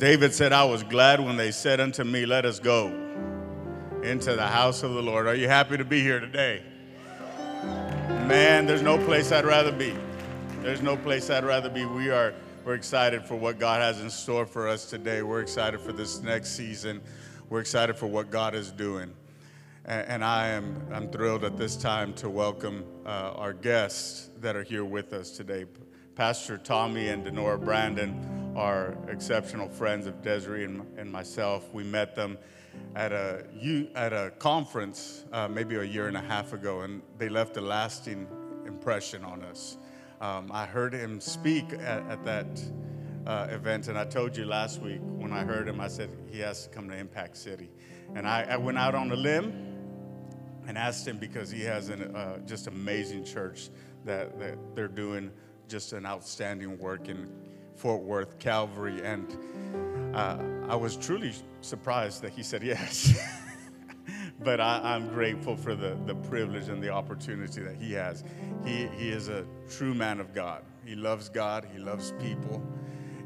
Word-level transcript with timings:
David 0.00 0.32
said, 0.32 0.54
I 0.54 0.64
was 0.64 0.82
glad 0.82 1.20
when 1.20 1.36
they 1.36 1.50
said 1.50 1.78
unto 1.78 2.04
me, 2.04 2.24
Let 2.24 2.46
us 2.46 2.58
go 2.58 2.86
into 4.02 4.34
the 4.34 4.46
house 4.46 4.82
of 4.82 4.94
the 4.94 5.02
Lord. 5.02 5.26
Are 5.26 5.34
you 5.34 5.46
happy 5.46 5.76
to 5.76 5.84
be 5.84 6.00
here 6.00 6.18
today? 6.18 6.62
Man, 8.26 8.64
there's 8.64 8.80
no 8.80 8.96
place 9.04 9.30
I'd 9.30 9.44
rather 9.44 9.70
be. 9.70 9.94
There's 10.62 10.80
no 10.80 10.96
place 10.96 11.28
I'd 11.28 11.44
rather 11.44 11.68
be. 11.68 11.84
We 11.84 12.08
are 12.08 12.32
we're 12.64 12.76
excited 12.76 13.26
for 13.26 13.36
what 13.36 13.58
God 13.58 13.82
has 13.82 14.00
in 14.00 14.08
store 14.08 14.46
for 14.46 14.68
us 14.68 14.86
today. 14.86 15.20
We're 15.20 15.42
excited 15.42 15.82
for 15.82 15.92
this 15.92 16.22
next 16.22 16.56
season. 16.56 17.02
We're 17.50 17.60
excited 17.60 17.94
for 17.94 18.06
what 18.06 18.30
God 18.30 18.54
is 18.54 18.72
doing. 18.72 19.12
And 19.84 20.24
I 20.24 20.48
am 20.48 20.82
I'm 20.90 21.10
thrilled 21.10 21.44
at 21.44 21.58
this 21.58 21.76
time 21.76 22.14
to 22.14 22.30
welcome 22.30 22.86
uh, 23.04 23.34
our 23.36 23.52
guests 23.52 24.30
that 24.40 24.56
are 24.56 24.64
here 24.64 24.86
with 24.86 25.12
us 25.12 25.30
today. 25.30 25.66
Pastor 26.14 26.56
Tommy 26.56 27.08
and 27.08 27.26
Denora 27.26 27.62
Brandon 27.62 28.39
are 28.60 28.94
exceptional 29.08 29.70
friends 29.70 30.06
of 30.06 30.20
Desiree 30.20 30.64
and, 30.64 30.86
and 30.98 31.10
myself. 31.10 31.72
We 31.72 31.82
met 31.82 32.14
them 32.14 32.36
at 32.94 33.10
a, 33.10 33.46
at 33.94 34.12
a 34.12 34.32
conference 34.38 35.24
uh, 35.32 35.48
maybe 35.48 35.76
a 35.76 35.82
year 35.82 36.08
and 36.08 36.16
a 36.16 36.20
half 36.20 36.52
ago, 36.52 36.82
and 36.82 37.00
they 37.16 37.30
left 37.30 37.56
a 37.56 37.60
lasting 37.62 38.28
impression 38.66 39.24
on 39.24 39.42
us. 39.42 39.78
Um, 40.20 40.50
I 40.52 40.66
heard 40.66 40.92
him 40.92 41.22
speak 41.22 41.72
at, 41.72 42.06
at 42.10 42.22
that 42.24 42.62
uh, 43.26 43.46
event, 43.48 43.88
and 43.88 43.96
I 43.96 44.04
told 44.04 44.36
you 44.36 44.44
last 44.44 44.82
week 44.82 45.00
when 45.02 45.32
I 45.32 45.42
heard 45.42 45.66
him, 45.66 45.80
I 45.80 45.88
said 45.88 46.10
he 46.30 46.40
has 46.40 46.64
to 46.64 46.68
come 46.68 46.86
to 46.90 46.96
Impact 46.96 47.38
City. 47.38 47.70
And 48.14 48.28
I, 48.28 48.42
I 48.42 48.56
went 48.58 48.76
out 48.76 48.94
on 48.94 49.10
a 49.10 49.16
limb 49.16 49.54
and 50.66 50.76
asked 50.76 51.08
him 51.08 51.16
because 51.16 51.50
he 51.50 51.62
has 51.62 51.88
an 51.88 52.14
uh, 52.14 52.38
just 52.46 52.66
amazing 52.66 53.24
church 53.24 53.70
that, 54.04 54.38
that 54.38 54.58
they're 54.74 54.86
doing 54.86 55.30
just 55.66 55.94
an 55.94 56.04
outstanding 56.04 56.78
work 56.78 57.08
in 57.08 57.49
Fort 57.80 58.02
Worth 58.02 58.38
Calvary. 58.38 59.00
And 59.02 60.14
uh, 60.14 60.36
I 60.68 60.76
was 60.76 60.96
truly 60.96 61.32
surprised 61.62 62.20
that 62.20 62.32
he 62.32 62.42
said 62.42 62.62
yes. 62.62 63.18
but 64.40 64.60
I, 64.60 64.94
am 64.94 65.08
grateful 65.08 65.56
for 65.56 65.74
the, 65.74 65.98
the 66.04 66.14
privilege 66.14 66.68
and 66.68 66.82
the 66.82 66.90
opportunity 66.90 67.62
that 67.62 67.76
he 67.76 67.94
has. 67.94 68.22
He, 68.66 68.86
he 68.98 69.08
is 69.08 69.28
a 69.28 69.46
true 69.70 69.94
man 69.94 70.20
of 70.20 70.34
God. 70.34 70.62
He 70.84 70.94
loves 70.94 71.30
God, 71.30 71.66
he 71.72 71.78
loves 71.78 72.12
people. 72.20 72.62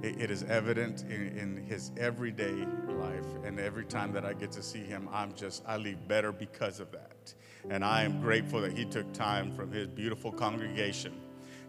it, 0.04 0.20
it 0.20 0.30
is 0.30 0.44
evident 0.44 1.02
in, 1.10 1.36
in 1.36 1.56
his 1.66 1.90
everyday 1.96 2.64
life. 2.90 3.26
And 3.44 3.58
every 3.58 3.84
time 3.84 4.12
that 4.12 4.24
I 4.24 4.34
get 4.34 4.52
to 4.52 4.62
see 4.62 4.84
him, 4.84 5.08
I'm 5.12 5.34
just, 5.34 5.64
I 5.66 5.78
leave 5.78 6.06
better 6.06 6.30
because 6.30 6.78
of 6.78 6.92
that. 6.92 7.34
And 7.70 7.84
I 7.84 8.04
am 8.04 8.20
grateful 8.20 8.60
that 8.60 8.72
he 8.72 8.84
took 8.84 9.12
time 9.12 9.52
from 9.52 9.72
his 9.72 9.88
beautiful 9.88 10.30
congregation 10.30 11.14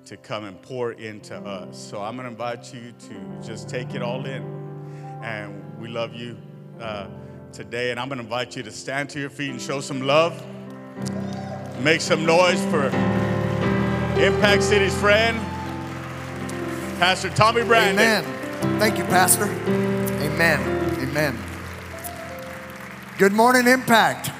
to 0.05 0.17
come 0.17 0.45
and 0.45 0.61
pour 0.61 0.91
into 0.91 1.35
us. 1.35 1.77
So 1.77 1.99
I'm 1.99 2.15
going 2.15 2.25
to 2.25 2.31
invite 2.31 2.73
you 2.73 2.93
to 3.07 3.47
just 3.47 3.67
take 3.67 3.95
it 3.95 4.03
all 4.03 4.25
in. 4.25 4.43
And 5.23 5.79
we 5.79 5.87
love 5.87 6.13
you 6.13 6.37
uh, 6.79 7.07
today. 7.51 7.89
And 7.89 7.99
I'm 7.99 8.07
going 8.07 8.19
to 8.19 8.23
invite 8.23 8.55
you 8.55 8.61
to 8.63 8.71
stand 8.71 9.09
to 9.11 9.19
your 9.19 9.31
feet 9.31 9.49
and 9.49 9.59
show 9.59 9.81
some 9.81 10.01
love. 10.01 10.45
Make 11.81 12.01
some 12.01 12.25
noise 12.25 12.63
for 12.65 12.85
Impact 14.19 14.63
City's 14.63 14.95
friend, 14.97 15.37
Pastor 16.99 17.29
Tommy 17.31 17.63
Brandon. 17.63 17.99
Amen. 17.99 18.79
Thank 18.79 18.97
you, 18.97 19.03
Pastor. 19.05 19.45
Amen. 19.45 20.59
Amen. 20.99 21.37
Good 23.17 23.33
morning, 23.33 23.67
Impact. 23.67 24.31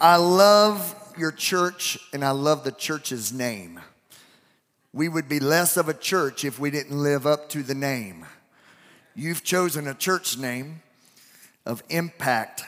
I 0.00 0.16
love 0.16 0.94
your 1.18 1.32
church 1.32 1.98
and 2.12 2.24
I 2.24 2.30
love 2.30 2.64
the 2.64 2.72
church's 2.72 3.32
name 3.32 3.80
we 4.92 5.08
would 5.08 5.28
be 5.28 5.40
less 5.40 5.76
of 5.76 5.88
a 5.88 5.94
church 5.94 6.44
if 6.44 6.58
we 6.58 6.70
didn't 6.70 6.98
live 6.98 7.26
up 7.26 7.48
to 7.50 7.62
the 7.62 7.74
name. 7.74 8.26
You've 9.14 9.42
chosen 9.42 9.86
a 9.86 9.94
church 9.94 10.36
name 10.36 10.82
of 11.64 11.82
impact. 11.88 12.62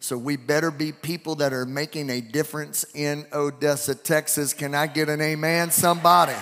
So 0.00 0.18
we 0.18 0.36
better 0.36 0.70
be 0.70 0.92
people 0.92 1.36
that 1.36 1.52
are 1.52 1.64
making 1.64 2.10
a 2.10 2.20
difference 2.20 2.84
in 2.94 3.26
Odessa, 3.32 3.94
Texas. 3.94 4.52
Can 4.52 4.74
I 4.74 4.86
get 4.86 5.08
an 5.08 5.20
amen? 5.20 5.70
Somebody. 5.70 6.36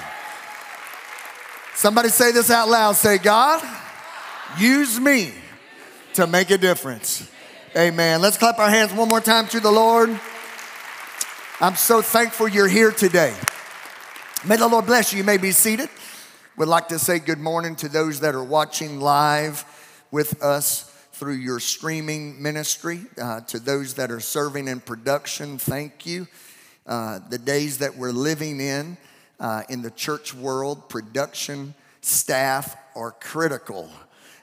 Somebody 1.74 2.08
say 2.08 2.32
this 2.32 2.50
out 2.50 2.68
loud. 2.68 2.96
Say, 2.96 3.18
God, 3.18 3.62
use 4.58 4.98
me 4.98 5.32
to 6.14 6.26
make 6.26 6.50
a 6.50 6.58
difference. 6.58 7.28
Amen. 7.76 8.20
Let's 8.20 8.36
clap 8.36 8.58
our 8.58 8.68
hands 8.68 8.92
one 8.92 9.08
more 9.08 9.20
time 9.20 9.46
to 9.48 9.60
the 9.60 9.70
Lord. 9.70 10.10
I'm 11.60 11.76
so 11.76 12.02
thankful 12.02 12.48
you're 12.48 12.68
here 12.68 12.90
today. 12.90 13.34
May 14.44 14.56
the 14.56 14.66
Lord 14.66 14.86
bless 14.86 15.12
you. 15.12 15.18
You 15.18 15.24
may 15.24 15.36
be 15.36 15.52
seated. 15.52 15.88
Would 16.56 16.66
like 16.66 16.88
to 16.88 16.98
say 16.98 17.20
good 17.20 17.38
morning 17.38 17.76
to 17.76 17.88
those 17.88 18.18
that 18.20 18.34
are 18.34 18.42
watching 18.42 18.98
live 18.98 19.64
with 20.10 20.42
us 20.42 20.82
through 21.12 21.34
your 21.34 21.60
streaming 21.60 22.42
ministry. 22.42 23.02
Uh, 23.16 23.42
to 23.42 23.60
those 23.60 23.94
that 23.94 24.10
are 24.10 24.18
serving 24.18 24.66
in 24.66 24.80
production, 24.80 25.58
thank 25.58 26.06
you. 26.06 26.26
Uh, 26.88 27.20
the 27.30 27.38
days 27.38 27.78
that 27.78 27.96
we're 27.96 28.10
living 28.10 28.58
in, 28.58 28.96
uh, 29.38 29.62
in 29.68 29.80
the 29.80 29.92
church 29.92 30.34
world, 30.34 30.88
production 30.88 31.72
staff 32.00 32.76
are 32.96 33.12
critical. 33.12 33.88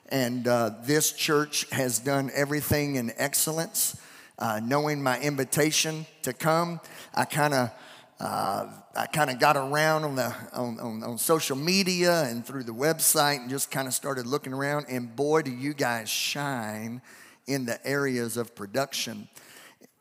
And 0.08 0.48
uh, 0.48 0.76
this 0.84 1.12
church 1.12 1.70
has 1.72 2.00
done 2.00 2.32
everything 2.34 2.96
in 2.96 3.12
excellence. 3.18 4.00
Uh, 4.38 4.62
knowing 4.64 5.04
my 5.04 5.20
invitation 5.20 6.06
to 6.22 6.32
come, 6.32 6.80
I 7.14 7.26
kind 7.26 7.54
of 7.54 7.72
uh, 8.20 8.68
I 8.96 9.06
kind 9.06 9.30
of 9.30 9.40
got 9.40 9.56
around 9.56 10.04
on 10.04 10.16
the 10.16 10.36
on, 10.54 10.80
on, 10.80 11.04
on, 11.04 11.18
social 11.18 11.56
media 11.56 12.24
and 12.24 12.46
through 12.46 12.64
the 12.64 12.74
website 12.74 13.38
and 13.38 13.50
just 13.50 13.72
kind 13.72 13.88
of 13.88 13.94
started 13.94 14.28
looking 14.28 14.52
around. 14.52 14.88
And 14.90 15.16
boy, 15.16 15.44
do 15.44 15.52
you 15.52 15.74
guys 15.74 16.10
shine 16.10 17.02
in 17.50 17.66
the 17.66 17.86
areas 17.86 18.38
of 18.38 18.56
production. 18.56 19.28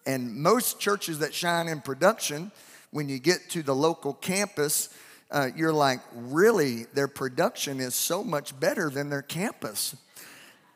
And 0.06 0.36
most 0.36 0.78
churches 0.78 1.20
that 1.20 1.32
shine 1.32 1.66
in 1.66 1.80
production, 1.80 2.52
when 2.90 3.08
you 3.08 3.18
get 3.18 3.50
to 3.50 3.62
the 3.62 3.74
local 3.74 4.12
campus, 4.14 4.90
uh, 5.30 5.48
you're 5.56 5.72
like, 5.72 6.00
really, 6.14 6.84
their 6.94 7.08
production 7.08 7.80
is 7.80 7.94
so 7.94 8.22
much 8.22 8.58
better 8.58 8.90
than 8.90 9.10
their 9.10 9.22
campus. 9.22 9.96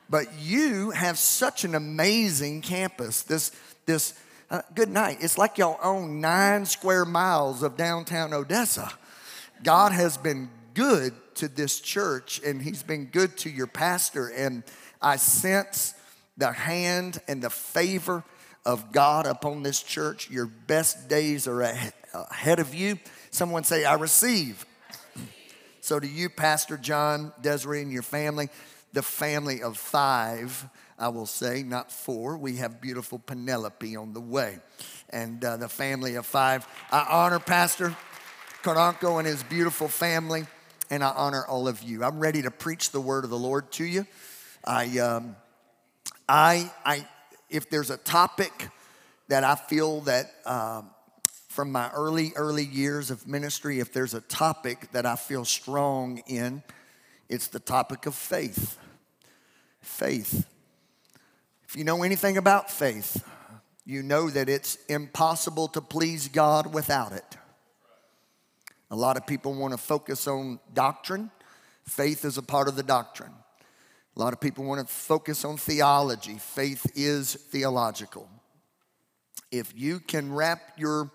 But 0.09 0.26
you 0.38 0.91
have 0.91 1.19
such 1.19 1.64
an 1.64 1.74
amazing 1.74 2.62
campus. 2.62 3.22
This 3.22 3.53
this 3.86 4.14
uh, 4.53 4.61
good 4.75 4.91
night. 4.91 5.17
It's 5.23 5.39
like 5.39 5.57
y'all 5.57 5.79
own 5.83 6.21
nine 6.21 6.67
square 6.67 7.07
miles 7.07 7.63
of 7.63 7.79
downtown 7.79 8.35
Odessa. 8.35 8.93
God 9.63 9.93
has 9.93 10.19
been 10.19 10.51
good 10.75 11.15
to 11.37 11.49
this 11.49 11.81
church 11.81 12.39
and 12.45 12.61
He's 12.61 12.83
been 12.83 13.07
good 13.07 13.39
to 13.39 13.51
your 13.51 13.67
pastor. 13.67 14.29
And 14.29 14.63
I 15.01 15.17
sense 15.17 15.95
the 16.37 16.53
hand 16.53 17.19
and 17.27 17.43
the 17.43 17.49
favor 17.49 18.25
of 18.67 18.93
God 18.93 19.27
upon 19.27 19.63
this 19.63 19.83
church. 19.83 20.29
Your 20.31 20.47
best 20.47 21.09
days 21.09 21.49
are 21.49 21.63
ahead 21.63 22.59
of 22.59 22.75
you. 22.75 22.99
Someone 23.31 23.65
say, 23.65 23.87
I 23.87 23.95
receive. 23.95 24.67
So, 25.81 25.99
to 25.99 26.07
you, 26.07 26.29
Pastor 26.29 26.77
John, 26.77 27.33
Desiree, 27.41 27.81
and 27.81 27.91
your 27.91 28.03
family, 28.03 28.51
the 28.93 29.03
family 29.03 29.63
of 29.63 29.79
five, 29.79 30.69
I 31.03 31.09
will 31.09 31.27
say, 31.27 31.65
not 31.65 31.91
four. 31.91 32.37
We 32.37 32.57
have 32.59 32.81
beautiful 32.81 33.19
Penelope 33.19 33.97
on 33.97 34.13
the 34.13 34.21
way 34.21 34.61
and 35.11 35.45
uh, 35.45 35.57
the 35.57 35.69
family 35.69 36.15
of 36.15 36.25
five. 36.25 36.65
I 36.93 37.05
honor 37.11 37.41
Pastor 37.41 37.97
Karanko 38.63 39.19
and 39.19 39.27
his 39.27 39.43
beautiful 39.43 39.89
family, 39.89 40.47
and 40.91 41.03
I 41.03 41.11
honor 41.11 41.45
all 41.45 41.67
of 41.67 41.83
you. 41.83 42.05
I'm 42.05 42.21
ready 42.21 42.43
to 42.43 42.53
preach 42.53 42.93
the 42.93 43.01
word 43.01 43.25
of 43.25 43.31
the 43.31 43.39
Lord 43.39 43.73
to 43.73 43.85
you. 43.85 44.07
I, 44.65 45.01
um, 45.01 45.35
I, 46.29 46.71
I, 46.85 47.05
if 47.51 47.69
there's 47.69 47.91
a 47.91 47.97
topic 47.97 48.69
that 49.27 49.43
I 49.43 49.57
feel 49.57 50.03
that 50.03 50.33
um, 50.47 50.91
from 51.49 51.73
my 51.73 51.91
early, 51.91 52.31
early 52.37 52.65
years 52.65 53.11
of 53.11 53.27
ministry, 53.27 53.81
if 53.81 53.93
there's 53.93 54.15
a 54.15 54.21
topic 54.21 54.93
that 54.93 55.05
I 55.05 55.17
feel 55.17 55.45
strong 55.45 56.23
in, 56.29 56.63
it's 57.29 57.49
the 57.49 57.59
topic 57.59 58.07
of 58.07 58.15
faith. 58.15 58.79
Faith. 59.81 60.47
If 61.72 61.78
you 61.78 61.84
know 61.84 62.03
anything 62.03 62.36
about 62.36 62.71
faith, 62.71 63.24
you 63.86 64.03
know 64.03 64.28
that 64.28 64.51
it's 64.51 64.77
impossible 64.91 65.69
to 65.69 65.80
please 65.80 66.28
God 66.28 66.74
without 66.74 67.13
it. 67.13 67.39
A 68.91 68.95
lot 68.95 69.16
of 69.16 69.27
people 69.27 69.54
want 69.54 69.72
to 69.72 69.78
focus 69.78 70.28
on 70.28 70.60
doctrine. 70.74 71.30
Faith 71.89 72.27
is 72.27 72.36
a 72.36 72.42
part 72.42 72.69
of 72.69 72.77
the 72.77 72.83
doctrine. 72.83 73.33
A 74.15 74.21
lot 74.21 74.34
of 74.34 74.41
people 74.42 74.66
want 74.66 74.86
to 74.86 74.95
focus 74.95 75.47
on 75.47 75.57
theology. 75.57 76.36
Faith 76.36 76.92
is 76.95 77.36
theological. 77.36 78.28
If 79.51 79.72
you 79.74 79.98
can 79.98 80.30
wrap 80.30 80.60
your 80.77 81.10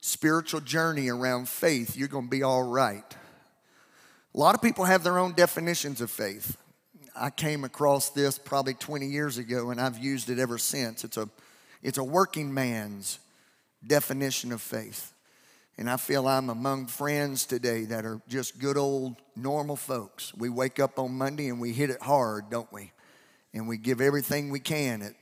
spiritual 0.00 0.60
journey 0.60 1.08
around 1.08 1.48
faith, 1.48 1.96
you're 1.96 2.08
going 2.08 2.26
to 2.26 2.30
be 2.30 2.42
all 2.42 2.64
right. 2.64 3.16
A 4.34 4.38
lot 4.38 4.56
of 4.56 4.60
people 4.60 4.86
have 4.86 5.04
their 5.04 5.20
own 5.20 5.34
definitions 5.34 6.00
of 6.00 6.10
faith. 6.10 6.56
I 7.16 7.30
came 7.30 7.64
across 7.64 8.10
this 8.10 8.38
probably 8.38 8.74
20 8.74 9.06
years 9.06 9.38
ago 9.38 9.70
and 9.70 9.80
I've 9.80 9.98
used 9.98 10.30
it 10.30 10.38
ever 10.38 10.58
since. 10.58 11.04
It's 11.04 11.16
a, 11.16 11.28
it's 11.82 11.98
a 11.98 12.04
working 12.04 12.52
man's 12.52 13.20
definition 13.86 14.52
of 14.52 14.60
faith. 14.60 15.12
And 15.76 15.90
I 15.90 15.96
feel 15.96 16.28
I'm 16.28 16.50
among 16.50 16.86
friends 16.86 17.46
today 17.46 17.84
that 17.86 18.04
are 18.04 18.20
just 18.28 18.58
good 18.58 18.76
old 18.76 19.16
normal 19.36 19.76
folks. 19.76 20.32
We 20.34 20.48
wake 20.48 20.78
up 20.78 20.98
on 20.98 21.12
Monday 21.12 21.48
and 21.48 21.60
we 21.60 21.72
hit 21.72 21.90
it 21.90 22.00
hard, 22.00 22.48
don't 22.50 22.72
we? 22.72 22.92
And 23.52 23.68
we 23.68 23.76
give 23.76 24.00
everything 24.00 24.50
we 24.50 24.60
can 24.60 25.02
at, 25.02 25.14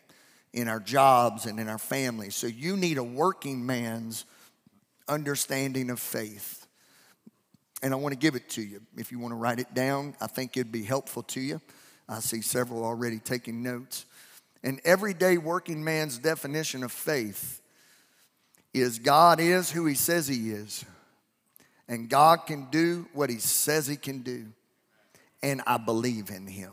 in 0.52 0.68
our 0.68 0.80
jobs 0.80 1.46
and 1.46 1.58
in 1.58 1.68
our 1.68 1.78
families. 1.78 2.36
So 2.36 2.46
you 2.46 2.76
need 2.76 2.98
a 2.98 3.04
working 3.04 3.64
man's 3.64 4.26
understanding 5.08 5.90
of 5.90 6.00
faith. 6.00 6.61
And 7.82 7.92
I 7.92 7.96
want 7.96 8.12
to 8.12 8.18
give 8.18 8.36
it 8.36 8.48
to 8.50 8.62
you. 8.62 8.80
If 8.96 9.10
you 9.10 9.18
want 9.18 9.32
to 9.32 9.36
write 9.36 9.58
it 9.58 9.74
down, 9.74 10.14
I 10.20 10.28
think 10.28 10.56
it'd 10.56 10.70
be 10.70 10.84
helpful 10.84 11.24
to 11.24 11.40
you. 11.40 11.60
I 12.08 12.20
see 12.20 12.40
several 12.40 12.84
already 12.84 13.18
taking 13.18 13.62
notes. 13.62 14.04
An 14.62 14.80
everyday 14.84 15.38
working 15.38 15.82
man's 15.82 16.18
definition 16.18 16.84
of 16.84 16.92
faith 16.92 17.60
is 18.72 18.98
God 18.98 19.40
is 19.40 19.70
who 19.70 19.86
he 19.86 19.94
says 19.94 20.28
he 20.28 20.50
is, 20.50 20.84
and 21.88 22.08
God 22.08 22.46
can 22.46 22.68
do 22.70 23.06
what 23.12 23.28
he 23.28 23.38
says 23.38 23.86
he 23.86 23.96
can 23.96 24.20
do, 24.22 24.46
and 25.42 25.60
I 25.66 25.78
believe 25.78 26.30
in 26.30 26.46
him. 26.46 26.72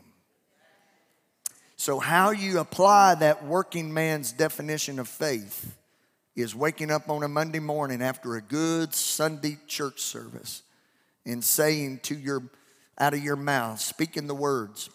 So, 1.76 1.98
how 1.98 2.30
you 2.30 2.60
apply 2.60 3.16
that 3.16 3.44
working 3.44 3.92
man's 3.92 4.32
definition 4.32 4.98
of 4.98 5.08
faith 5.08 5.76
is 6.36 6.54
waking 6.54 6.90
up 6.90 7.08
on 7.10 7.22
a 7.22 7.28
Monday 7.28 7.58
morning 7.58 8.02
after 8.02 8.36
a 8.36 8.42
good 8.42 8.94
Sunday 8.94 9.58
church 9.66 10.00
service 10.00 10.62
and 11.24 11.42
saying 11.44 12.00
to 12.04 12.14
your 12.14 12.42
out 12.98 13.14
of 13.14 13.22
your 13.22 13.36
mouth, 13.36 13.80
speaking 13.80 14.26
the 14.26 14.34
words. 14.34 14.90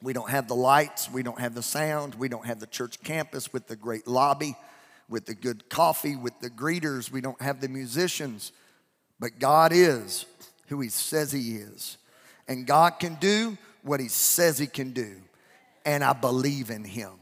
We 0.00 0.12
don't 0.12 0.30
have 0.30 0.46
the 0.46 0.54
lights, 0.54 1.10
we 1.10 1.22
don't 1.24 1.40
have 1.40 1.54
the 1.54 1.62
sound, 1.62 2.14
we 2.14 2.28
don't 2.28 2.46
have 2.46 2.60
the 2.60 2.66
church 2.66 3.02
campus 3.02 3.52
with 3.52 3.66
the 3.66 3.74
great 3.74 4.06
lobby 4.06 4.56
with 5.08 5.26
the 5.26 5.34
good 5.34 5.68
coffee, 5.68 6.16
with 6.16 6.38
the 6.40 6.50
greeters. 6.50 7.10
We 7.10 7.20
don't 7.20 7.40
have 7.40 7.60
the 7.60 7.68
musicians, 7.68 8.52
but 9.18 9.38
God 9.38 9.72
is 9.72 10.26
who 10.68 10.80
He 10.80 10.88
says 10.88 11.32
He 11.32 11.56
is. 11.56 11.96
And 12.46 12.66
God 12.66 12.98
can 12.98 13.14
do 13.16 13.56
what 13.82 14.00
He 14.00 14.08
says 14.08 14.58
He 14.58 14.66
can 14.66 14.92
do. 14.92 15.16
And 15.84 16.04
I 16.04 16.12
believe 16.12 16.70
in 16.70 16.84
Him. 16.84 17.12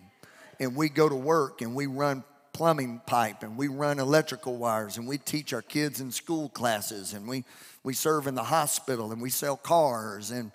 And 0.58 0.75
we 0.75 0.88
go 0.88 1.08
to 1.08 1.14
work 1.14 1.61
and 1.61 1.75
we 1.75 1.87
run 1.87 2.25
plumbing 2.56 3.03
pipe 3.05 3.43
and 3.43 3.58
we 3.58 3.69
run 3.69 3.99
electrical 3.99 4.56
wires 4.56 4.97
and 4.97 5.06
we 5.06 5.19
teach 5.19 5.53
our 5.53 5.61
kids 5.61 6.00
in 6.00 6.11
school 6.11 6.49
classes 6.49 7.12
and 7.12 7.29
we, 7.29 7.44
we 7.82 7.93
serve 7.93 8.26
in 8.26 8.35
the 8.35 8.43
hospital 8.43 9.12
and 9.12 9.20
we 9.20 9.29
sell 9.29 9.58
cars 9.58 10.31
and, 10.31 10.50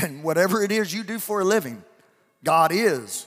and 0.00 0.22
whatever 0.22 0.62
it 0.62 0.70
is 0.70 0.94
you 0.94 1.02
do 1.02 1.18
for 1.18 1.40
a 1.40 1.44
living, 1.44 1.82
God 2.44 2.70
is 2.70 3.26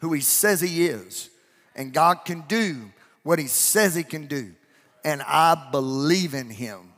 who 0.00 0.12
He 0.12 0.20
says 0.20 0.60
He 0.60 0.84
is 0.84 1.30
and 1.74 1.94
God 1.94 2.26
can 2.26 2.42
do 2.48 2.92
what 3.22 3.38
He 3.38 3.46
says 3.46 3.94
He 3.94 4.02
can 4.02 4.26
do. 4.26 4.52
And 5.02 5.22
I 5.22 5.70
believe 5.70 6.34
in 6.34 6.50
Him. 6.50 6.92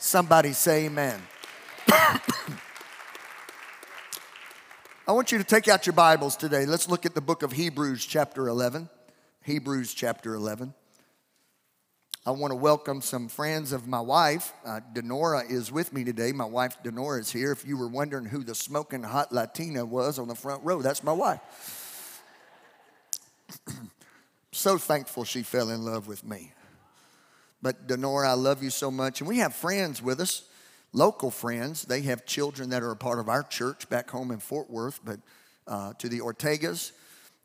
Somebody 0.00 0.52
say 0.52 0.86
amen. 0.86 1.22
I 1.88 2.20
want 5.12 5.30
you 5.30 5.38
to 5.38 5.44
take 5.44 5.68
out 5.68 5.86
your 5.86 5.92
Bibles 5.92 6.36
today. 6.36 6.66
Let's 6.66 6.88
look 6.88 7.06
at 7.06 7.14
the 7.14 7.20
book 7.20 7.44
of 7.44 7.52
Hebrews, 7.52 8.04
chapter 8.04 8.48
11. 8.48 8.88
Hebrews, 9.46 9.94
chapter 9.94 10.34
11. 10.34 10.74
I 12.26 12.32
want 12.32 12.50
to 12.50 12.56
welcome 12.56 13.00
some 13.00 13.28
friends 13.28 13.70
of 13.70 13.86
my 13.86 14.00
wife. 14.00 14.52
Uh, 14.64 14.80
Denora 14.92 15.48
is 15.48 15.70
with 15.70 15.92
me 15.92 16.02
today. 16.02 16.32
My 16.32 16.44
wife, 16.44 16.82
Denora, 16.82 17.20
is 17.20 17.30
here. 17.30 17.52
If 17.52 17.64
you 17.64 17.76
were 17.76 17.86
wondering 17.86 18.24
who 18.24 18.42
the 18.42 18.56
smoking 18.56 19.04
hot 19.04 19.30
Latina 19.32 19.84
was 19.84 20.18
on 20.18 20.26
the 20.26 20.34
front 20.34 20.64
row, 20.64 20.82
that's 20.82 21.04
my 21.04 21.12
wife. 21.12 22.20
so 24.50 24.78
thankful 24.78 25.22
she 25.22 25.44
fell 25.44 25.70
in 25.70 25.84
love 25.84 26.08
with 26.08 26.24
me. 26.24 26.52
But 27.62 27.86
Denora, 27.86 28.26
I 28.26 28.32
love 28.32 28.64
you 28.64 28.70
so 28.70 28.90
much. 28.90 29.20
And 29.20 29.28
we 29.28 29.38
have 29.38 29.54
friends 29.54 30.02
with 30.02 30.18
us, 30.18 30.42
local 30.92 31.30
friends. 31.30 31.84
They 31.84 32.00
have 32.00 32.26
children 32.26 32.70
that 32.70 32.82
are 32.82 32.90
a 32.90 32.96
part 32.96 33.20
of 33.20 33.28
our 33.28 33.44
church 33.44 33.88
back 33.88 34.10
home 34.10 34.32
in 34.32 34.40
Fort 34.40 34.68
Worth. 34.68 34.98
But 35.04 35.20
uh, 35.68 35.92
to 35.98 36.08
the 36.08 36.18
Ortegas, 36.18 36.90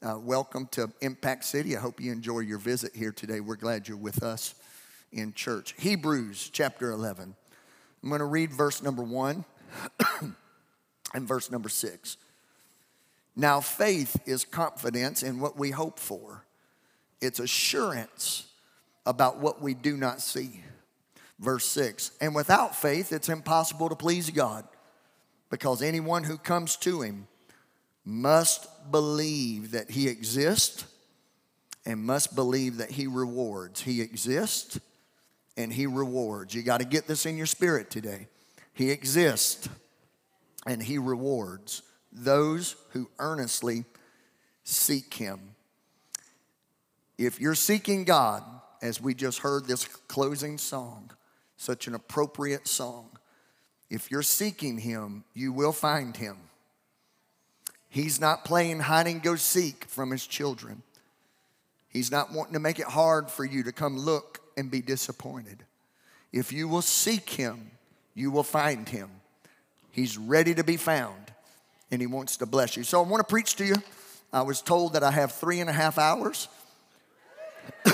uh, 0.03 0.18
welcome 0.18 0.68
to 0.71 0.92
Impact 1.01 1.44
City. 1.44 1.77
I 1.77 1.80
hope 1.80 2.01
you 2.01 2.12
enjoy 2.12 2.39
your 2.39 2.57
visit 2.57 2.95
here 2.95 3.12
today. 3.12 3.39
We're 3.39 3.56
glad 3.56 3.88
you're 3.88 3.98
with 3.98 4.24
us 4.24 4.56
in 5.12 5.33
church. 5.33 5.75
Hebrews 5.77 6.50
chapter 6.51 6.92
11. 6.92 7.36
I'm 8.01 8.09
going 8.09 8.19
to 8.19 8.25
read 8.25 8.51
verse 8.51 8.81
number 8.81 9.03
one 9.03 9.45
and 11.13 11.27
verse 11.27 11.51
number 11.51 11.69
six. 11.69 12.18
Now, 13.36 13.62
faith 13.62 14.19
is 14.25 14.44
confidence 14.44 15.21
in 15.21 15.39
what 15.39 15.57
we 15.57 15.69
hope 15.69 16.00
for, 16.00 16.45
it's 17.21 17.39
assurance 17.39 18.48
about 19.06 19.38
what 19.38 19.62
we 19.62 19.74
do 19.74 19.95
not 19.98 20.21
see. 20.21 20.63
Verse 21.39 21.65
6 21.65 22.12
And 22.21 22.36
without 22.36 22.75
faith, 22.75 23.12
it's 23.12 23.30
impossible 23.30 23.89
to 23.89 23.95
please 23.95 24.30
God 24.30 24.68
because 25.50 25.81
anyone 25.81 26.24
who 26.24 26.38
comes 26.38 26.75
to 26.77 27.01
Him 27.01 27.27
must 28.06 28.92
believe 28.92 29.71
that 29.71 29.92
He 29.92 30.07
exists 30.07 30.86
and 31.86 32.00
must 32.00 32.36
believe 32.36 32.77
that 32.77 32.92
He 32.92 33.07
rewards. 33.07 33.81
He 33.81 34.01
exists 34.01 34.80
and 35.57 35.71
He 35.71 35.88
rewards. 35.88 36.53
You 36.53 36.63
got 36.63 36.80
to 36.80 36.86
get 36.86 37.07
this 37.07 37.25
in 37.25 37.38
your 37.38 37.45
spirit 37.45 37.89
today. 37.89 38.27
He 38.74 38.92
exists 38.92 39.69
and 40.65 40.81
He 40.81 40.98
rewards 40.98 41.83
those 42.12 42.75
who 42.89 43.09
earnestly 43.19 43.86
seek 44.63 45.13
Him. 45.13 45.56
If 47.18 47.39
you're 47.39 47.56
seeking 47.56 48.03
God, 48.03 48.44
as 48.81 49.00
we 49.00 49.13
just 49.13 49.39
heard 49.39 49.65
this 49.65 49.86
closing 49.86 50.57
song, 50.57 51.12
such 51.56 51.88
an 51.88 51.94
appropriate 51.94 52.68
song, 52.68 53.09
if 53.89 54.09
you're 54.09 54.24
seeking 54.24 54.80
Him, 54.80 55.24
you 55.33 55.53
will 55.53 55.74
find 55.74 56.18
Him. 56.18 56.38
He's 57.91 58.21
not 58.21 58.45
playing 58.45 58.79
hide 58.79 59.07
and 59.07 59.21
go 59.21 59.35
seek 59.35 59.83
from 59.83 60.11
His 60.11 60.25
children. 60.25 60.81
He's 61.89 62.09
not 62.09 62.31
wanting 62.31 62.53
to 62.53 62.59
make 62.59 62.79
it 62.79 62.85
hard 62.85 63.29
for 63.29 63.43
you 63.43 63.63
to 63.63 63.73
come 63.73 63.97
look 63.97 64.39
and 64.55 64.71
be 64.71 64.79
disappointed. 64.79 65.65
If 66.31 66.53
you 66.53 66.69
will 66.69 66.81
seek 66.81 67.29
Him, 67.29 67.71
you 68.15 68.31
will 68.31 68.43
find 68.43 68.88
Him. 68.88 69.09
He's 69.91 70.17
ready 70.17 70.55
to 70.55 70.63
be 70.63 70.77
found 70.77 71.33
and 71.91 71.99
He 71.99 72.07
wants 72.07 72.38
to 72.38 72.45
bless 72.45 72.77
you. 72.77 72.83
So 72.83 73.03
I 73.03 73.05
want 73.05 73.19
to 73.19 73.29
preach 73.29 73.57
to 73.57 73.65
you. 73.65 73.75
I 74.31 74.43
was 74.43 74.61
told 74.61 74.93
that 74.93 75.03
I 75.03 75.11
have 75.11 75.33
three 75.33 75.59
and 75.59 75.69
a 75.69 75.73
half 75.73 75.97
hours. 75.97 76.47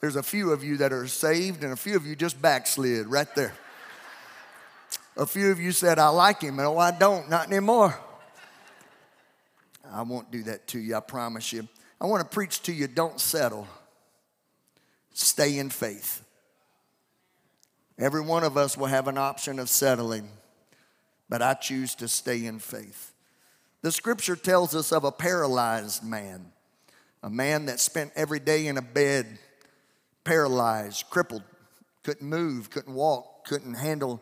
There's 0.00 0.14
a 0.14 0.22
few 0.22 0.52
of 0.52 0.62
you 0.62 0.76
that 0.76 0.92
are 0.92 1.08
saved, 1.08 1.64
and 1.64 1.72
a 1.72 1.76
few 1.76 1.96
of 1.96 2.06
you 2.06 2.14
just 2.14 2.40
backslid 2.40 3.08
right 3.08 3.34
there. 3.34 3.52
A 5.16 5.26
few 5.26 5.50
of 5.50 5.60
you 5.60 5.72
said, 5.72 5.98
I 5.98 6.08
like 6.08 6.40
him. 6.42 6.56
No, 6.56 6.74
oh, 6.74 6.78
I 6.78 6.90
don't, 6.90 7.28
not 7.28 7.48
anymore. 7.48 7.98
I 9.90 10.02
won't 10.02 10.30
do 10.30 10.42
that 10.44 10.66
to 10.68 10.78
you, 10.78 10.96
I 10.96 11.00
promise 11.00 11.52
you. 11.52 11.68
I 12.00 12.06
want 12.06 12.28
to 12.28 12.34
preach 12.34 12.62
to 12.62 12.72
you 12.72 12.86
don't 12.86 13.20
settle, 13.20 13.68
stay 15.12 15.58
in 15.58 15.70
faith. 15.70 16.24
Every 17.98 18.22
one 18.22 18.42
of 18.42 18.56
us 18.56 18.76
will 18.76 18.86
have 18.86 19.06
an 19.06 19.18
option 19.18 19.58
of 19.58 19.68
settling 19.68 20.28
but 21.32 21.40
I 21.40 21.54
choose 21.54 21.94
to 21.94 22.08
stay 22.08 22.44
in 22.44 22.58
faith. 22.58 23.14
The 23.80 23.90
scripture 23.90 24.36
tells 24.36 24.74
us 24.74 24.92
of 24.92 25.04
a 25.04 25.10
paralyzed 25.10 26.04
man, 26.04 26.52
a 27.22 27.30
man 27.30 27.64
that 27.66 27.80
spent 27.80 28.12
every 28.14 28.38
day 28.38 28.66
in 28.66 28.76
a 28.76 28.82
bed, 28.82 29.38
paralyzed, 30.24 31.06
crippled, 31.08 31.42
couldn't 32.02 32.28
move, 32.28 32.68
couldn't 32.68 32.92
walk, 32.92 33.46
couldn't 33.46 33.72
handle 33.72 34.20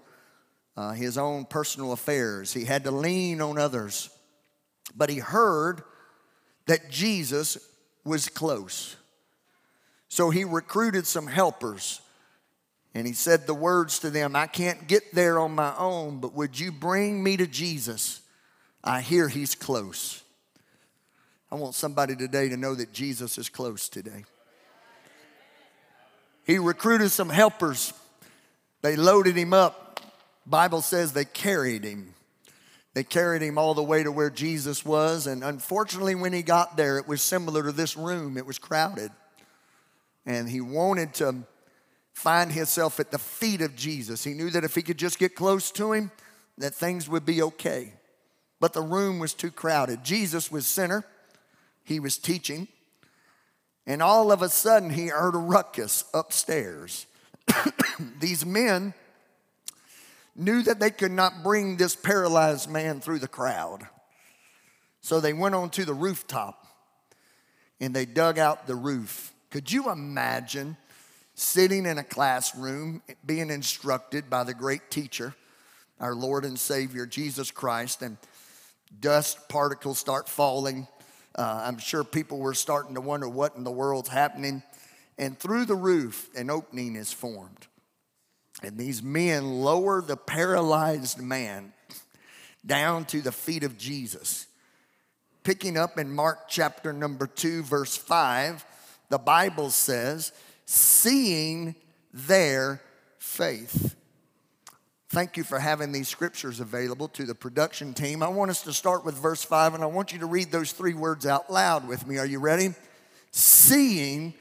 uh, 0.81 0.93
his 0.93 1.19
own 1.19 1.45
personal 1.45 1.93
affairs. 1.93 2.55
He 2.55 2.65
had 2.65 2.85
to 2.85 2.91
lean 2.91 3.43
on 3.43 3.59
others. 3.59 4.09
But 4.97 5.11
he 5.11 5.19
heard 5.19 5.83
that 6.65 6.91
Jesus 6.91 7.59
was 8.03 8.31
close. 8.31 8.97
So 10.09 10.31
he 10.31 10.45
recruited 10.45 11.07
some 11.07 11.27
helpers 11.27 12.01
and 12.95 13.07
he 13.07 13.13
said 13.13 13.47
the 13.47 13.55
words 13.55 13.99
to 13.99 14.11
them 14.11 14.35
I 14.35 14.47
can't 14.47 14.89
get 14.89 15.15
there 15.15 15.39
on 15.39 15.55
my 15.55 15.77
own, 15.77 16.19
but 16.19 16.33
would 16.33 16.59
you 16.59 16.73
bring 16.73 17.23
me 17.23 17.37
to 17.37 17.47
Jesus? 17.47 18.23
I 18.83 19.03
hear 19.03 19.29
he's 19.29 19.55
close. 19.55 20.23
I 21.53 21.57
want 21.57 21.75
somebody 21.75 22.17
today 22.17 22.49
to 22.49 22.57
know 22.57 22.75
that 22.75 22.95
Jesus 22.95 23.37
is 23.37 23.51
close 23.51 23.91
today. 23.91 24.25
He 26.47 26.59
recruited 26.59 27.11
some 27.11 27.29
helpers. 27.29 27.93
They 28.81 28.97
loaded 28.97 29.37
him 29.37 29.53
up. 29.53 29.90
Bible 30.51 30.83
says 30.83 31.13
they 31.13 31.25
carried 31.25 31.85
him. 31.85 32.15
They 32.93 33.05
carried 33.05 33.41
him 33.41 33.57
all 33.57 33.75
the 33.75 33.85
way 33.85 34.03
to 34.03 34.11
where 34.11 34.31
Jesus 34.31 34.85
was, 34.85 35.29
and 35.29 35.45
unfortunately 35.45 36.17
when 36.17 36.33
he 36.33 36.43
got 36.43 36.77
there 36.77 36.99
it 36.99 37.07
was 37.07 37.23
similar 37.23 37.63
to 37.63 37.73
this 37.73 37.97
room. 37.97 38.37
It 38.37 38.47
was 38.47 38.59
crowded. 38.59 39.13
And 40.27 40.49
he 40.49 40.61
wanted 40.61 41.15
to 41.15 41.45
find 42.13 42.53
himself 42.53 43.01
at 43.01 43.11
the 43.11 43.19
feet 43.19 43.63
of 43.63 43.77
Jesus. 43.77 44.25
He 44.25 44.35
knew 44.35 44.51
that 44.51 44.65
if 44.65 44.75
he 44.75 44.83
could 44.83 44.99
just 44.99 45.19
get 45.19 45.35
close 45.35 45.71
to 45.73 45.93
him, 45.93 46.11
that 46.59 46.75
things 46.75 47.09
would 47.09 47.25
be 47.25 47.41
okay. 47.43 47.95
But 48.59 48.75
the 48.75 48.83
room 48.83 49.19
was 49.19 49.33
too 49.33 49.51
crowded. 49.51 50.05
Jesus 50.05 50.51
was 50.51 50.67
center. 50.67 51.05
He 51.85 52.01
was 52.01 52.19
teaching. 52.19 52.69
And 53.87 54.03
all 54.03 54.31
of 54.31 54.43
a 54.43 54.49
sudden, 54.49 54.91
he 54.91 55.07
heard 55.07 55.35
a 55.35 55.39
ruckus 55.39 56.05
upstairs. 56.13 57.07
These 58.21 58.45
men 58.45 58.93
knew 60.37 60.63
that 60.63 60.81
they 60.81 60.91
could 60.91 61.11
not 61.11 61.43
bring 61.43 61.77
this 61.77 61.97
paralyzed 61.97 62.71
man 62.71 63.01
through 63.01 63.19
the 63.19 63.29
crowd. 63.29 63.87
So 65.01 65.21
they 65.21 65.33
went 65.33 65.55
onto 65.55 65.85
the 65.85 65.95
rooftop 65.95 66.67
and 67.81 67.95
they 67.95 68.05
dug 68.05 68.39
out 68.39 68.67
the 68.67 68.75
roof. 68.75 69.33
Could 69.51 69.73
you 69.73 69.91
imagine 69.91 70.77
sitting 71.35 71.87
in 71.87 71.99
a 71.99 72.05
classroom 72.05 73.03
being 73.25 73.51
instructed 73.51 74.29
by 74.29 74.45
the 74.45 74.55
great 74.55 74.91
teacher, 74.91 75.35
our 75.99 76.15
Lord 76.15 76.45
and 76.45 76.59
Savior 76.59 77.07
Jesus 77.07 77.51
Christ, 77.51 78.03
and 78.03 78.19
dust 79.01 79.49
particles 79.49 79.99
start 79.99 80.29
falling? 80.29 80.87
Uh, 81.35 81.63
I'm 81.65 81.79
sure 81.79 82.05
people 82.05 82.39
were 82.39 82.55
starting 82.55 82.95
to 82.95 83.01
wonder 83.01 83.29
what 83.29 83.57
in 83.57 83.65
the 83.65 83.71
world's 83.71 84.09
happening. 84.09 84.63
And 85.19 85.39
through 85.39 85.65
the 85.65 85.75
roof, 85.75 86.29
an 86.37 86.51
opening 86.51 86.97
is 86.97 87.13
formed. 87.13 87.67
And 88.63 88.77
these 88.77 89.03
men 89.03 89.63
lower 89.63 90.03
the 90.03 90.17
paralyzed 90.17 91.21
man 91.21 91.73
down 92.65 93.05
to 93.07 93.21
the 93.21 93.33
feet 93.33 93.65
of 93.65 93.79
Jesus. 93.79 94.47
Picking 95.43 95.79
up 95.79 95.99
in 95.99 96.13
Mark 96.13 96.49
chapter 96.49 96.93
number 96.93 97.27
2, 97.27 97.63
verse 97.63 97.97
5, 97.97 98.65
the 99.09 99.19
Bible 99.19 99.71
says, 99.71 100.33
seeing 100.67 101.75
their 102.13 102.83
faith. 103.19 103.97
Thank 105.09 105.37
you 105.37 105.43
for 105.43 105.59
having 105.59 105.91
these 105.91 106.09
scriptures 106.09 106.61
available 106.61 107.09
to 107.09 107.25
the 107.25 107.35
production 107.35 107.95
team. 107.95 108.23
I 108.23 108.29
want 108.29 108.51
us 108.51 108.63
to 108.63 108.73
start 108.73 109.05
with 109.05 109.17
verse 109.17 109.43
5, 109.43 109.75
and 109.75 109.83
I 109.83 109.87
want 109.87 110.13
you 110.13 110.21
to 110.21 110.27
read 110.27 110.53
those 110.53 110.71
three 110.71 110.95
words 110.95 111.27
out 111.27 111.51
loud 111.51 111.89
with 111.89 112.07
me. 112.07 112.19
Are 112.19 112.27
you 112.27 112.39
ready? 112.39 112.75
Seeing 113.33 114.35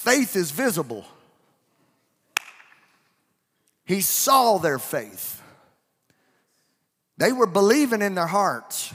Faith 0.00 0.34
is 0.34 0.50
visible. 0.50 1.04
He 3.84 4.00
saw 4.00 4.56
their 4.56 4.78
faith. 4.78 5.42
They 7.18 7.32
were 7.32 7.46
believing 7.46 8.00
in 8.00 8.14
their 8.14 8.26
hearts. 8.26 8.94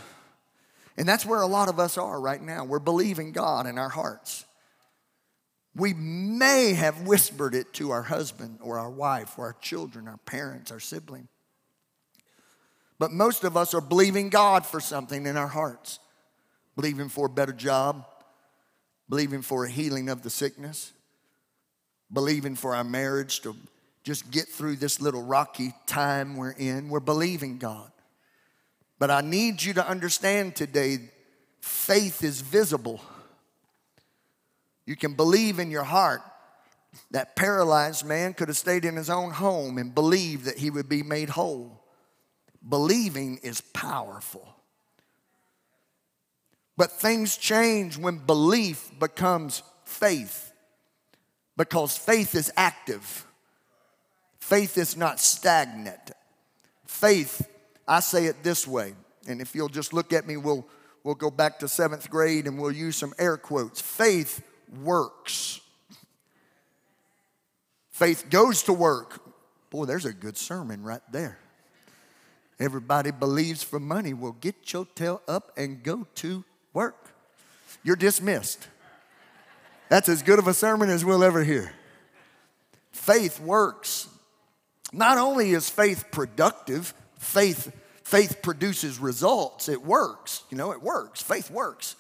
And 0.98 1.08
that's 1.08 1.24
where 1.24 1.42
a 1.42 1.46
lot 1.46 1.70
of 1.70 1.80
us 1.80 2.00
are 2.00 2.20
right 2.20 2.42
now. 2.42 2.66
We're 2.66 2.80
believing 2.80 3.34
God 3.34 3.68
in 3.68 3.78
our 3.78 3.90
hearts. 3.90 4.46
We 5.76 5.94
may 5.94 6.74
have 6.74 7.02
whispered 7.02 7.54
it 7.54 7.72
to 7.74 7.92
our 7.92 8.02
husband 8.02 8.58
or 8.60 8.80
our 8.80 8.90
wife 8.90 9.38
or 9.38 9.46
our 9.46 9.56
children, 9.62 10.08
our 10.08 10.18
parents, 10.26 10.72
our 10.72 10.80
sibling. 10.80 11.28
But 12.98 13.12
most 13.12 13.44
of 13.44 13.56
us 13.56 13.76
are 13.76 13.82
believing 13.82 14.30
God 14.30 14.66
for 14.66 14.80
something 14.80 15.28
in 15.28 15.38
our 15.38 15.50
hearts. 15.50 16.00
Believing 16.76 17.10
for 17.10 17.28
a 17.28 17.30
better 17.30 17.54
job, 17.54 18.08
believing 19.08 19.44
for 19.44 19.66
a 19.66 19.70
healing 19.70 20.10
of 20.10 20.24
the 20.24 20.32
sickness, 20.32 20.94
believing 22.12 22.56
for 22.56 22.76
our 22.76 22.84
marriage 22.84 23.42
to 23.42 23.56
just 24.04 24.30
get 24.30 24.48
through 24.48 24.76
this 24.76 25.02
little 25.02 25.24
rocky 25.24 25.74
time 25.88 26.38
we're 26.38 26.52
in. 26.52 26.90
We're 26.90 27.00
believing 27.00 27.58
God. 27.58 27.92
But 29.00 29.12
I 29.12 29.22
need 29.22 29.62
you 29.62 29.74
to 29.74 29.88
understand 29.88 30.56
today 30.56 31.00
faith 31.60 32.24
is 32.24 32.42
visible. 32.42 33.02
You 34.86 34.96
can 34.96 35.14
believe 35.16 35.60
in 35.60 35.72
your 35.72 35.84
heart 35.84 36.22
that 37.12 37.36
paralyzed 37.36 38.06
man 38.06 38.34
could 38.34 38.48
have 38.48 38.58
stayed 38.58 38.86
in 38.86 38.96
his 38.96 39.10
own 39.10 39.32
home 39.32 39.78
and 39.78 39.94
believed 39.94 40.46
that 40.46 40.60
he 40.60 40.70
would 40.70 40.88
be 40.88 41.04
made 41.04 41.30
whole. 41.30 41.84
Believing 42.68 43.40
is 43.44 43.62
powerful. 43.62 44.56
But 46.78 46.92
things 46.92 47.38
change 47.38 47.98
when 47.98 48.18
belief 48.18 48.92
becomes 49.00 49.64
faith 49.86 50.45
because 51.58 51.98
faith 51.98 52.36
is 52.36 52.52
active. 52.56 53.26
Faith 54.40 54.78
is 54.78 54.96
not 54.96 55.20
stagnant. 55.20 56.12
Faith, 56.86 57.48
I 57.88 58.00
say 58.00 58.26
it 58.26 58.44
this 58.44 58.68
way, 58.68 58.94
and 59.28 59.42
if 59.42 59.56
you'll 59.56 59.70
just 59.70 59.94
look 59.94 60.14
at 60.14 60.28
me, 60.28 60.38
we'll, 60.38 60.68
we'll 61.04 61.16
go 61.16 61.32
back 61.32 61.60
to 61.60 61.68
seventh 61.68 62.10
grade 62.10 62.48
and 62.48 62.60
we'll 62.60 62.72
use 62.72 62.96
some 62.96 63.14
air 63.18 63.38
quotes. 63.38 63.82
Faith 63.82 64.44
works. 64.82 65.62
Faith 67.90 68.30
goes 68.30 68.64
to 68.64 68.74
work. 68.74 69.22
Boy, 69.70 69.86
there's 69.86 70.06
a 70.06 70.14
good 70.14 70.38
sermon 70.38 70.84
right 70.84 71.02
there. 71.12 71.40
Everybody 72.60 73.12
believes 73.12 73.64
for 73.64 73.80
money. 73.80 74.14
Well, 74.14 74.36
get 74.40 74.72
your 74.72 74.86
tail 74.96 75.22
up 75.28 75.52
and 75.58 75.84
go 75.84 76.08
to 76.16 76.44
work. 76.74 77.14
You're 77.84 77.96
dismissed. 77.96 78.68
That's 79.96 80.10
as 80.10 80.24
good 80.24 80.40
of 80.40 80.48
a 80.50 80.54
sermon 80.54 80.90
as 80.90 81.06
we'll 81.06 81.24
ever 81.24 81.42
hear. 81.42 81.72
Faith 82.92 83.40
works. 83.40 84.10
Not 84.92 85.18
only 85.18 85.52
is 85.52 85.70
faith 85.70 86.12
productive, 86.12 86.94
faith, 87.18 87.74
faith 88.04 88.42
produces 88.42 89.00
results. 89.00 89.70
It 89.70 89.82
works. 89.82 90.44
You 90.50 90.58
know, 90.58 90.74
it 90.74 90.84
works. 90.84 91.22
Faith 91.22 91.50
works. 91.50 91.96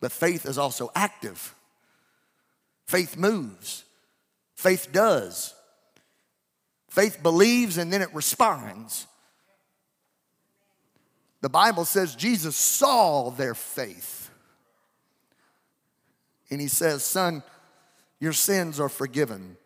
But 0.00 0.12
faith 0.12 0.46
is 0.46 0.56
also 0.56 0.90
active. 0.94 1.54
Faith 2.86 3.18
moves. 3.18 3.84
Faith 4.54 4.88
does. 4.90 5.52
Faith 6.88 7.22
believes 7.22 7.76
and 7.76 7.92
then 7.92 8.00
it 8.00 8.14
responds. 8.14 9.06
The 11.42 11.50
Bible 11.50 11.84
says 11.84 12.16
Jesus 12.16 12.56
saw 12.56 13.28
their 13.28 13.54
faith 13.54 14.15
and 16.50 16.60
he 16.60 16.68
says, 16.68 17.04
Son, 17.04 17.42
your 18.20 18.32
sins 18.32 18.80
are 18.80 18.88
forgiven. 18.88 19.56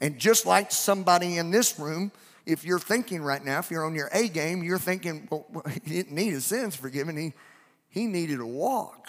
And 0.00 0.18
just 0.18 0.46
like 0.46 0.72
somebody 0.72 1.38
in 1.38 1.50
this 1.50 1.78
room, 1.78 2.12
if 2.44 2.64
you're 2.64 2.80
thinking 2.80 3.22
right 3.22 3.44
now, 3.44 3.60
if 3.60 3.70
you're 3.70 3.84
on 3.84 3.94
your 3.94 4.10
A 4.12 4.28
game, 4.28 4.62
you're 4.62 4.78
thinking, 4.78 5.28
well, 5.30 5.46
he 5.72 5.80
didn't 5.80 6.12
need 6.12 6.32
his 6.32 6.44
sins 6.44 6.74
forgiven, 6.74 7.16
he, 7.16 7.32
he 7.88 8.06
needed 8.06 8.40
a 8.40 8.46
walk. 8.46 9.08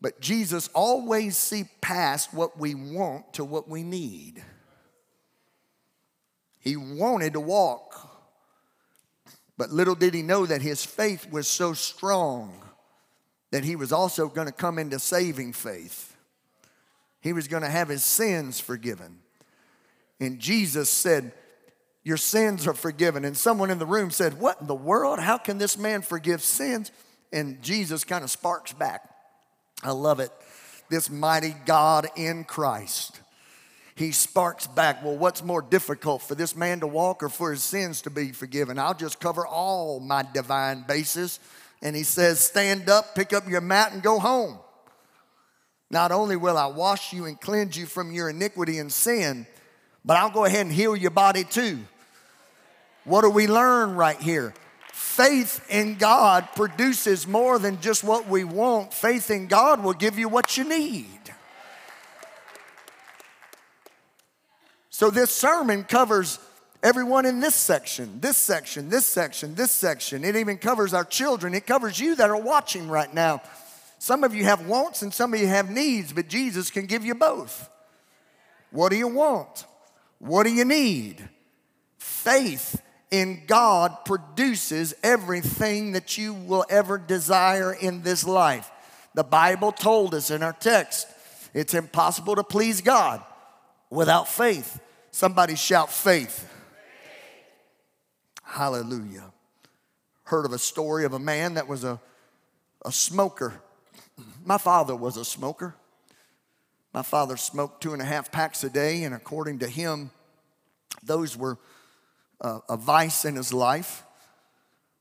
But 0.00 0.20
Jesus 0.20 0.68
always 0.74 1.36
see 1.36 1.64
past 1.80 2.32
what 2.32 2.56
we 2.56 2.74
want 2.74 3.32
to 3.34 3.44
what 3.44 3.68
we 3.68 3.82
need. 3.82 4.44
He 6.60 6.76
wanted 6.76 7.32
to 7.32 7.40
walk, 7.40 7.96
but 9.56 9.70
little 9.70 9.96
did 9.96 10.14
he 10.14 10.22
know 10.22 10.46
that 10.46 10.62
his 10.62 10.84
faith 10.84 11.28
was 11.32 11.48
so 11.48 11.72
strong 11.72 12.67
that 13.50 13.64
he 13.64 13.76
was 13.76 13.92
also 13.92 14.28
going 14.28 14.46
to 14.46 14.52
come 14.52 14.78
into 14.78 14.98
saving 14.98 15.52
faith. 15.52 16.16
He 17.20 17.32
was 17.32 17.48
going 17.48 17.62
to 17.62 17.68
have 17.68 17.88
his 17.88 18.04
sins 18.04 18.60
forgiven. 18.60 19.18
And 20.20 20.38
Jesus 20.38 20.90
said, 20.90 21.32
Your 22.04 22.16
sins 22.16 22.66
are 22.66 22.74
forgiven. 22.74 23.24
And 23.24 23.36
someone 23.36 23.70
in 23.70 23.78
the 23.78 23.86
room 23.86 24.10
said, 24.10 24.40
What 24.40 24.60
in 24.60 24.66
the 24.66 24.74
world? 24.74 25.18
How 25.18 25.38
can 25.38 25.58
this 25.58 25.78
man 25.78 26.02
forgive 26.02 26.42
sins? 26.42 26.92
And 27.32 27.62
Jesus 27.62 28.04
kind 28.04 28.24
of 28.24 28.30
sparks 28.30 28.72
back. 28.72 29.08
I 29.82 29.90
love 29.90 30.20
it. 30.20 30.30
This 30.88 31.10
mighty 31.10 31.54
God 31.66 32.08
in 32.16 32.44
Christ. 32.44 33.20
He 33.94 34.12
sparks 34.12 34.66
back. 34.66 35.04
Well, 35.04 35.16
what's 35.16 35.42
more 35.42 35.60
difficult 35.60 36.22
for 36.22 36.36
this 36.36 36.54
man 36.54 36.80
to 36.80 36.86
walk 36.86 37.22
or 37.22 37.28
for 37.28 37.50
his 37.50 37.64
sins 37.64 38.02
to 38.02 38.10
be 38.10 38.30
forgiven? 38.30 38.78
I'll 38.78 38.94
just 38.94 39.18
cover 39.18 39.44
all 39.44 39.98
my 39.98 40.24
divine 40.32 40.84
bases 40.86 41.40
and 41.82 41.94
he 41.94 42.02
says, 42.02 42.40
Stand 42.40 42.88
up, 42.88 43.14
pick 43.14 43.32
up 43.32 43.48
your 43.48 43.60
mat, 43.60 43.92
and 43.92 44.02
go 44.02 44.18
home. 44.18 44.58
Not 45.90 46.12
only 46.12 46.36
will 46.36 46.58
I 46.58 46.66
wash 46.66 47.12
you 47.12 47.24
and 47.24 47.40
cleanse 47.40 47.76
you 47.76 47.86
from 47.86 48.12
your 48.12 48.28
iniquity 48.28 48.78
and 48.78 48.92
sin, 48.92 49.46
but 50.04 50.16
I'll 50.16 50.30
go 50.30 50.44
ahead 50.44 50.66
and 50.66 50.72
heal 50.72 50.94
your 50.94 51.10
body 51.10 51.44
too. 51.44 51.78
What 53.04 53.22
do 53.22 53.30
we 53.30 53.46
learn 53.46 53.94
right 53.94 54.20
here? 54.20 54.52
Faith 54.92 55.64
in 55.70 55.96
God 55.96 56.48
produces 56.54 57.26
more 57.26 57.58
than 57.58 57.80
just 57.80 58.04
what 58.04 58.28
we 58.28 58.44
want. 58.44 58.92
Faith 58.92 59.30
in 59.30 59.46
God 59.46 59.82
will 59.82 59.94
give 59.94 60.18
you 60.18 60.28
what 60.28 60.56
you 60.56 60.64
need. 60.64 61.06
So, 64.90 65.10
this 65.10 65.30
sermon 65.30 65.84
covers 65.84 66.38
Everyone 66.82 67.26
in 67.26 67.40
this 67.40 67.56
section, 67.56 68.20
this 68.20 68.36
section, 68.36 68.88
this 68.88 69.04
section, 69.04 69.54
this 69.56 69.72
section. 69.72 70.24
It 70.24 70.36
even 70.36 70.58
covers 70.58 70.94
our 70.94 71.04
children. 71.04 71.54
It 71.54 71.66
covers 71.66 71.98
you 71.98 72.14
that 72.16 72.30
are 72.30 72.40
watching 72.40 72.88
right 72.88 73.12
now. 73.12 73.42
Some 73.98 74.22
of 74.22 74.32
you 74.32 74.44
have 74.44 74.66
wants 74.66 75.02
and 75.02 75.12
some 75.12 75.34
of 75.34 75.40
you 75.40 75.48
have 75.48 75.70
needs, 75.70 76.12
but 76.12 76.28
Jesus 76.28 76.70
can 76.70 76.86
give 76.86 77.04
you 77.04 77.16
both. 77.16 77.68
What 78.70 78.90
do 78.90 78.96
you 78.96 79.08
want? 79.08 79.64
What 80.20 80.44
do 80.44 80.52
you 80.52 80.64
need? 80.64 81.28
Faith 81.96 82.80
in 83.10 83.42
God 83.46 84.04
produces 84.04 84.94
everything 85.02 85.92
that 85.92 86.16
you 86.16 86.34
will 86.34 86.64
ever 86.70 86.96
desire 86.96 87.72
in 87.72 88.02
this 88.02 88.24
life. 88.24 88.70
The 89.14 89.24
Bible 89.24 89.72
told 89.72 90.14
us 90.14 90.30
in 90.30 90.44
our 90.44 90.52
text 90.52 91.08
it's 91.54 91.74
impossible 91.74 92.36
to 92.36 92.44
please 92.44 92.82
God 92.82 93.22
without 93.90 94.28
faith. 94.28 94.80
Somebody 95.10 95.56
shout 95.56 95.90
faith. 95.90 96.48
Hallelujah. 98.48 99.30
heard 100.24 100.46
of 100.46 100.52
a 100.52 100.58
story 100.58 101.04
of 101.04 101.12
a 101.12 101.18
man 101.18 101.54
that 101.54 101.68
was 101.68 101.84
a, 101.84 102.00
a 102.82 102.90
smoker. 102.90 103.60
My 104.42 104.56
father 104.56 104.96
was 104.96 105.18
a 105.18 105.24
smoker. 105.24 105.74
My 106.94 107.02
father 107.02 107.36
smoked 107.36 107.82
two 107.82 107.92
and 107.92 108.00
a 108.00 108.06
half 108.06 108.32
packs 108.32 108.64
a 108.64 108.70
day, 108.70 109.04
and 109.04 109.14
according 109.14 109.58
to 109.58 109.68
him, 109.68 110.10
those 111.02 111.36
were 111.36 111.58
a, 112.40 112.60
a 112.70 112.76
vice 112.78 113.26
in 113.26 113.36
his 113.36 113.52
life. 113.52 114.02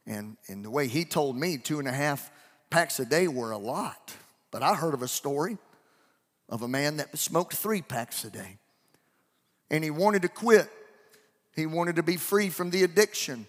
And, 0.06 0.36
and 0.50 0.64
the 0.64 0.70
way 0.70 0.88
he 0.88 1.06
told 1.06 1.38
me, 1.38 1.58
two 1.58 1.80
and 1.80 1.88
a 1.88 1.94
half 1.94 2.30
packs 2.70 3.00
a 3.00 3.06
day 3.06 3.30
were 3.30 3.52
a 3.52 3.58
lot. 3.58 4.14
But 4.52 4.62
I 4.62 4.76
heard 4.76 4.94
of 4.94 5.02
a 5.02 5.08
story 5.08 5.58
of 6.50 6.64
a 6.64 6.68
man 6.68 6.98
that 6.98 7.18
smoked 7.18 7.56
three 7.56 7.82
packs 7.82 8.26
a 8.26 8.30
day. 8.30 8.58
And 9.72 9.86
he 9.86 9.90
wanted 9.90 10.24
to 10.24 10.30
quit, 10.30 10.70
he 11.58 11.66
wanted 11.66 11.96
to 11.96 12.04
be 12.04 12.18
free 12.18 12.50
from 12.50 12.70
the 12.70 12.84
addiction. 12.84 13.48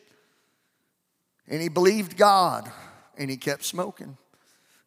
And 1.46 1.62
he 1.62 1.68
believed 1.68 2.16
God, 2.16 2.68
and 3.16 3.30
he 3.30 3.36
kept 3.36 3.64
smoking. 3.64 4.16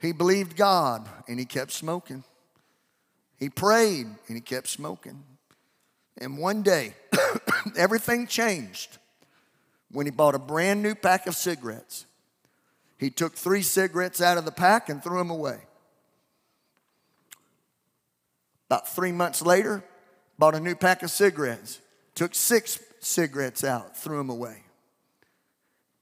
He 0.01 0.11
believed 0.11 0.57
God, 0.57 1.07
and 1.27 1.39
he 1.39 1.45
kept 1.45 1.71
smoking. 1.71 2.23
He 3.37 3.49
prayed, 3.49 4.07
and 4.27 4.35
he 4.35 4.41
kept 4.41 4.67
smoking. 4.67 5.23
And 6.17 6.39
one 6.39 6.63
day, 6.63 6.95
everything 7.77 8.25
changed 8.25 8.97
when 9.91 10.07
he 10.07 10.11
bought 10.11 10.35
a 10.35 10.39
brand 10.39 10.81
new 10.81 10.95
pack 10.95 11.27
of 11.27 11.35
cigarettes. 11.35 12.07
He 12.97 13.11
took 13.11 13.35
three 13.35 13.61
cigarettes 13.61 14.19
out 14.19 14.39
of 14.39 14.45
the 14.45 14.51
pack 14.51 14.89
and 14.89 15.03
threw 15.03 15.19
them 15.19 15.29
away. 15.29 15.59
About 18.67 18.89
three 18.89 19.11
months 19.11 19.43
later, 19.43 19.83
bought 20.39 20.55
a 20.55 20.59
new 20.59 20.75
pack 20.75 21.03
of 21.03 21.11
cigarettes, 21.11 21.81
took 22.15 22.33
six 22.33 22.79
cigarettes 23.01 23.63
out, 23.63 23.97
threw 23.97 24.17
them 24.17 24.29
away. 24.29 24.63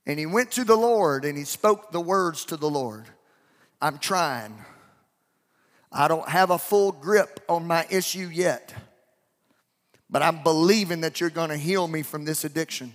And 0.05 0.19
he 0.19 0.25
went 0.25 0.51
to 0.51 0.63
the 0.63 0.77
Lord 0.77 1.25
and 1.25 1.37
he 1.37 1.43
spoke 1.43 1.91
the 1.91 2.01
words 2.01 2.45
to 2.45 2.57
the 2.57 2.69
Lord 2.69 3.05
I'm 3.81 3.97
trying. 3.97 4.53
I 5.91 6.07
don't 6.07 6.27
have 6.27 6.51
a 6.51 6.57
full 6.57 6.91
grip 6.91 7.39
on 7.47 7.65
my 7.65 7.87
issue 7.89 8.29
yet, 8.31 8.73
but 10.09 10.21
I'm 10.21 10.43
believing 10.43 11.01
that 11.01 11.19
you're 11.19 11.29
going 11.29 11.49
to 11.49 11.57
heal 11.57 11.87
me 11.87 12.03
from 12.03 12.25
this 12.25 12.43
addiction. 12.43 12.93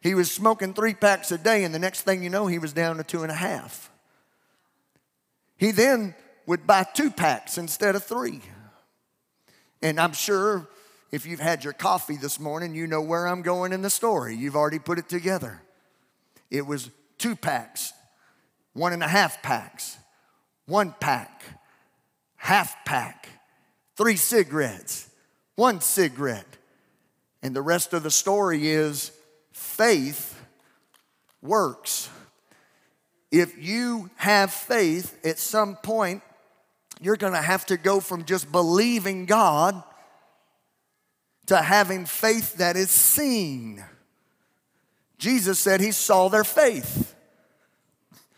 He 0.00 0.14
was 0.14 0.30
smoking 0.30 0.74
three 0.74 0.94
packs 0.94 1.32
a 1.32 1.38
day, 1.38 1.64
and 1.64 1.74
the 1.74 1.78
next 1.78 2.02
thing 2.02 2.22
you 2.22 2.30
know, 2.30 2.46
he 2.46 2.58
was 2.58 2.72
down 2.72 2.96
to 2.98 3.04
two 3.04 3.22
and 3.22 3.32
a 3.32 3.34
half. 3.34 3.90
He 5.56 5.70
then 5.70 6.14
would 6.46 6.66
buy 6.66 6.84
two 6.84 7.10
packs 7.10 7.58
instead 7.58 7.94
of 7.94 8.04
three. 8.04 8.40
And 9.82 10.00
I'm 10.00 10.12
sure 10.12 10.68
if 11.10 11.24
you've 11.24 11.40
had 11.40 11.64
your 11.64 11.72
coffee 11.72 12.16
this 12.16 12.38
morning, 12.38 12.74
you 12.74 12.86
know 12.86 13.00
where 13.00 13.26
I'm 13.26 13.42
going 13.42 13.72
in 13.72 13.82
the 13.82 13.90
story. 13.90 14.36
You've 14.36 14.56
already 14.56 14.78
put 14.78 14.98
it 14.98 15.08
together. 15.08 15.62
It 16.50 16.66
was 16.66 16.90
two 17.16 17.34
packs, 17.34 17.92
one 18.74 18.92
and 18.92 19.02
a 19.02 19.08
half 19.08 19.42
packs, 19.42 19.96
one 20.66 20.94
pack, 21.00 21.42
half 22.36 22.84
pack, 22.84 23.28
three 23.96 24.16
cigarettes, 24.16 25.08
one 25.56 25.80
cigarette. 25.80 26.46
And 27.42 27.56
the 27.56 27.62
rest 27.62 27.94
of 27.94 28.02
the 28.02 28.10
story 28.10 28.68
is 28.68 29.12
faith 29.52 30.38
works. 31.40 32.10
If 33.30 33.62
you 33.62 34.10
have 34.16 34.52
faith, 34.52 35.18
at 35.24 35.38
some 35.38 35.76
point, 35.76 36.22
you're 37.00 37.16
gonna 37.16 37.42
have 37.42 37.64
to 37.66 37.76
go 37.76 38.00
from 38.00 38.24
just 38.24 38.50
believing 38.50 39.26
God 39.26 39.82
to 41.48 41.56
having 41.56 42.04
faith 42.04 42.58
that 42.58 42.76
is 42.76 42.90
seen. 42.90 43.84
Jesus 45.18 45.58
said 45.58 45.80
he 45.80 45.92
saw 45.92 46.28
their 46.28 46.44
faith. 46.44 47.14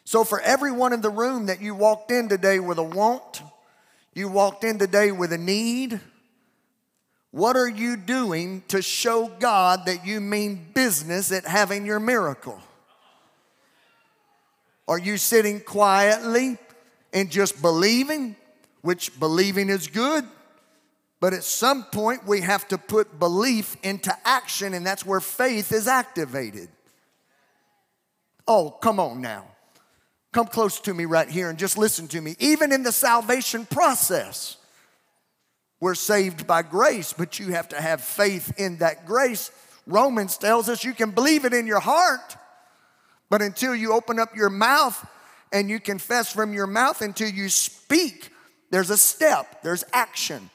So, 0.05 0.25
for 0.25 0.41
everyone 0.41 0.93
in 0.93 1.03
the 1.03 1.11
room 1.11 1.47
that 1.47 1.61
you 1.61 1.75
walked 1.75 2.11
in 2.11 2.29
today 2.29 2.59
with 2.59 2.79
a 2.79 2.83
want, 2.83 3.43
you 4.15 4.29
walked 4.29 4.65
in 4.65 4.79
today 4.79 5.13
with 5.13 5.33
a 5.33 5.39
need, 5.39 6.01
what 7.33 7.57
are 7.57 7.69
you 7.69 7.97
doing 7.97 8.63
to 8.69 8.83
show 8.83 9.29
God 9.39 9.87
that 9.87 10.05
you 10.07 10.21
mean 10.21 10.67
business 10.75 11.31
at 11.31 11.45
having 11.45 11.87
your 11.87 12.01
miracle? 12.01 12.61
Are 14.89 14.99
you 14.99 15.17
sitting 15.17 15.61
quietly 15.61 16.59
and 17.13 17.31
just 17.31 17.61
believing, 17.61 18.35
which 18.83 19.19
believing 19.19 19.69
is 19.69 19.87
good? 19.87 20.25
But 21.21 21.35
at 21.35 21.45
some 21.45 21.85
point, 21.85 22.27
we 22.27 22.41
have 22.41 22.67
to 22.69 22.79
put 22.79 23.19
belief 23.19 23.77
into 23.83 24.17
action, 24.25 24.73
and 24.73 24.87
that's 24.87 25.05
where 25.05 25.21
faith 25.21 25.71
is 25.71 25.87
activated. 25.87 26.69
Oh, 28.49 28.71
come 28.71 28.99
on 28.99 29.21
now. 29.21 29.45
Come 30.33 30.47
close 30.47 30.81
to 30.81 30.95
me 30.95 31.05
right 31.05 31.29
here 31.29 31.51
and 31.51 31.59
just 31.59 31.77
listen 31.77 32.09
to 32.09 32.21
me. 32.21 32.37
Even 32.39 32.73
in 32.73 32.83
the 32.83 32.93
salvation 32.93 33.67
process, 33.67 34.57
we're 35.81 35.95
saved 35.95 36.47
by 36.47 36.63
grace, 36.63 37.13
but 37.13 37.39
you 37.39 37.53
have 37.53 37.69
to 37.71 37.81
have 37.81 38.01
faith 38.01 38.53
in 38.59 38.79
that 38.79 39.07
grace. 39.07 39.51
Romans 39.87 40.39
tells 40.39 40.69
us 40.69 40.85
you 40.85 40.95
can 40.95 41.11
believe 41.11 41.45
it 41.45 41.53
in 41.53 41.67
your 41.67 41.81
heart, 41.81 42.37
but 43.29 43.43
until 43.43 43.75
you 43.75 43.93
open 43.93 44.19
up 44.19 44.37
your 44.37 44.51
mouth 44.51 45.07
and 45.53 45.69
you 45.69 45.81
confess 45.81 46.33
from 46.33 46.53
your 46.53 46.67
mouth, 46.67 47.03
until 47.03 47.29
you 47.29 47.49
speak, 47.49 48.31
there's 48.71 48.91
a 48.91 48.97
step, 48.97 49.63
there's 49.63 49.85
action. 49.93 50.49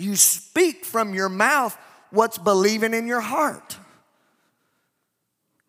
You 0.00 0.16
speak 0.16 0.84
from 0.84 1.14
your 1.14 1.28
mouth 1.28 1.76
what's 2.10 2.38
believing 2.38 2.94
in 2.94 3.06
your 3.06 3.20
heart. 3.20 3.76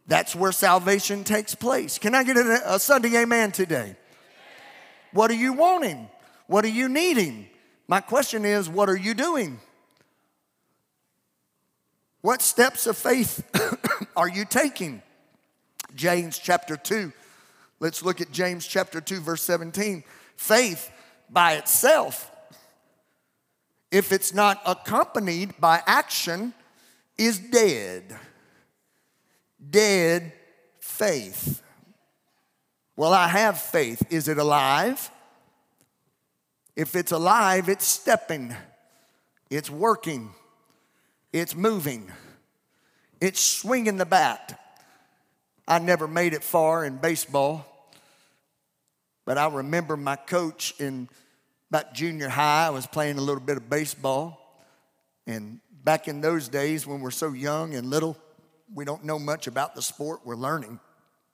That's 0.08 0.36
where 0.36 0.52
salvation 0.52 1.24
takes 1.24 1.54
place. 1.54 1.98
Can 1.98 2.16
I 2.16 2.24
get 2.24 2.38
a, 2.38 2.80
Sunday 2.80 3.16
amen 3.18 3.52
today? 3.52 3.96
What 5.12 5.32
are 5.32 5.36
you 5.36 5.54
wanting? 5.54 6.10
What 6.48 6.66
are 6.66 6.70
you 6.70 6.90
needing? 6.90 7.48
My 7.88 8.00
question 8.00 8.46
is, 8.46 8.70
what 8.70 8.90
are 8.90 8.98
you 8.98 9.14
doing? 9.14 9.60
What 12.22 12.42
steps 12.42 12.88
of 12.88 12.98
faith 12.98 13.44
are 14.16 14.30
you 14.30 14.46
taking? 14.46 15.02
James 15.94 16.40
chapter 16.40 16.78
2. 16.78 17.12
Let's 17.82 18.04
look 18.04 18.22
at 18.22 18.32
James 18.32 18.66
chapter 18.66 19.02
2, 19.02 19.20
verse 19.20 19.42
17. 19.42 20.04
Faith 20.38 20.90
by 21.30 21.54
itself, 21.54 22.31
if 23.92 24.12
it's 24.12 24.34
not 24.34 24.62
accompanied 24.66 25.60
by 25.60 25.82
action, 25.86 26.54
is 27.18 27.38
dead. 27.38 28.18
Dead 29.70 30.34
faith. 30.80 31.62
Well, 32.96 33.14
I 33.14 33.28
have 33.28 33.60
faith. 33.60 34.04
Is 34.10 34.28
it 34.28 34.38
alive? 34.38 35.12
If 36.76 36.96
it's 36.96 37.12
alive, 37.12 37.68
it's 37.70 37.86
stepping, 37.86 38.56
it's 39.50 39.70
working, 39.70 40.32
it's 41.34 41.54
moving, 41.54 42.10
it's 43.20 43.42
swinging 43.42 43.98
the 43.98 44.06
bat. 44.06 44.58
I 45.68 45.80
never 45.80 46.08
made 46.08 46.34
it 46.34 46.44
far 46.44 46.86
in 46.86 46.98
baseball, 46.98 47.66
but 49.26 49.38
I 49.38 49.48
remember 49.48 49.98
my 49.98 50.16
coach 50.16 50.74
in 50.80 51.10
about 51.72 51.94
junior 51.94 52.28
high. 52.28 52.68
I 52.68 52.70
was 52.70 52.86
playing 52.86 53.18
a 53.18 53.22
little 53.22 53.40
bit 53.40 53.56
of 53.56 53.70
baseball. 53.70 54.38
And 55.26 55.62
back 55.86 56.10
in 56.10 56.20
those 56.20 56.50
days 56.50 56.86
when 56.86 57.00
we're 57.00 57.12
so 57.12 57.32
young 57.32 57.76
and 57.76 57.90
little, 57.90 58.18
we 58.74 58.84
don't 58.84 59.06
know 59.06 59.18
much 59.18 59.48
about 59.48 59.74
the 59.74 59.82
sport, 59.82 60.20
we're 60.26 60.36
learning. 60.36 60.82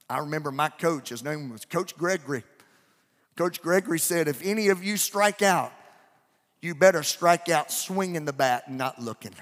I 0.07 0.19
remember 0.19 0.51
my 0.51 0.69
coach, 0.69 1.09
his 1.09 1.23
name 1.23 1.49
was 1.49 1.65
Coach 1.65 1.97
Gregory. 1.97 2.43
Coach 3.35 3.63
Gregory 3.63 3.97
said, 3.97 4.27
if 4.27 4.45
any 4.45 4.67
of 4.67 4.83
you 4.83 4.95
strike 4.95 5.41
out, 5.41 5.73
you 6.61 6.75
better 6.75 7.01
strike 7.01 7.49
out 7.49 7.71
swinging 7.71 8.25
the 8.25 8.33
bat 8.33 8.65
and 8.67 8.77
not 8.77 9.01
looking. 9.01 9.33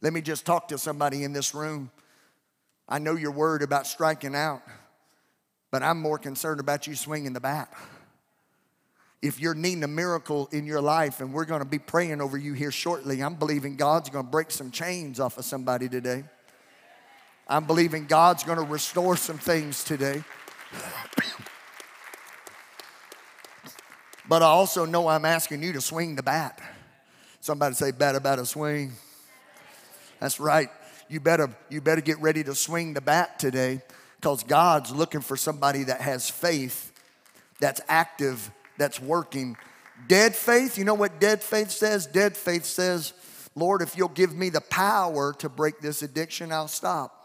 Let 0.00 0.14
me 0.14 0.22
just 0.22 0.46
talk 0.46 0.68
to 0.68 0.78
somebody 0.78 1.22
in 1.22 1.34
this 1.34 1.54
room. 1.54 1.90
I 2.88 2.98
know 2.98 3.14
you're 3.14 3.30
worried 3.30 3.62
about 3.62 3.86
striking 3.86 4.34
out, 4.34 4.62
but 5.70 5.82
I'm 5.82 6.00
more 6.00 6.18
concerned 6.18 6.60
about 6.60 6.86
you 6.86 6.94
swinging 6.94 7.34
the 7.34 7.40
bat. 7.40 7.70
If 9.24 9.40
you're 9.40 9.54
needing 9.54 9.82
a 9.84 9.88
miracle 9.88 10.50
in 10.52 10.66
your 10.66 10.82
life, 10.82 11.22
and 11.22 11.32
we're 11.32 11.46
gonna 11.46 11.64
be 11.64 11.78
praying 11.78 12.20
over 12.20 12.36
you 12.36 12.52
here 12.52 12.70
shortly, 12.70 13.22
I'm 13.22 13.36
believing 13.36 13.74
God's 13.74 14.10
gonna 14.10 14.28
break 14.28 14.50
some 14.50 14.70
chains 14.70 15.18
off 15.18 15.38
of 15.38 15.46
somebody 15.46 15.88
today. 15.88 16.24
I'm 17.48 17.64
believing 17.64 18.04
God's 18.04 18.44
gonna 18.44 18.60
restore 18.60 19.16
some 19.16 19.38
things 19.38 19.82
today. 19.82 20.22
But 24.28 24.42
I 24.42 24.44
also 24.44 24.84
know 24.84 25.08
I'm 25.08 25.24
asking 25.24 25.62
you 25.62 25.72
to 25.72 25.80
swing 25.80 26.16
the 26.16 26.22
bat. 26.22 26.60
Somebody 27.40 27.76
say, 27.76 27.92
bat 27.92 28.16
about 28.16 28.38
a 28.38 28.44
swing. 28.44 28.92
That's 30.20 30.38
right. 30.38 30.68
You 31.08 31.20
better, 31.20 31.48
you 31.70 31.80
better 31.80 32.02
get 32.02 32.20
ready 32.20 32.44
to 32.44 32.54
swing 32.54 32.92
the 32.92 33.00
bat 33.00 33.38
today 33.38 33.80
because 34.16 34.42
God's 34.44 34.90
looking 34.90 35.22
for 35.22 35.38
somebody 35.38 35.84
that 35.84 36.02
has 36.02 36.28
faith, 36.28 36.92
that's 37.58 37.80
active, 37.88 38.50
that's 38.76 39.00
working. 39.00 39.56
Dead 40.08 40.34
faith, 40.34 40.76
you 40.76 40.84
know 40.84 40.94
what 40.94 41.20
dead 41.20 41.42
faith 41.42 41.70
says? 41.70 42.06
Dead 42.06 42.36
faith 42.36 42.64
says, 42.64 43.12
Lord, 43.54 43.82
if 43.82 43.96
you'll 43.96 44.08
give 44.08 44.34
me 44.34 44.48
the 44.50 44.60
power 44.60 45.32
to 45.38 45.48
break 45.48 45.80
this 45.80 46.02
addiction, 46.02 46.52
I'll 46.52 46.68
stop. 46.68 47.20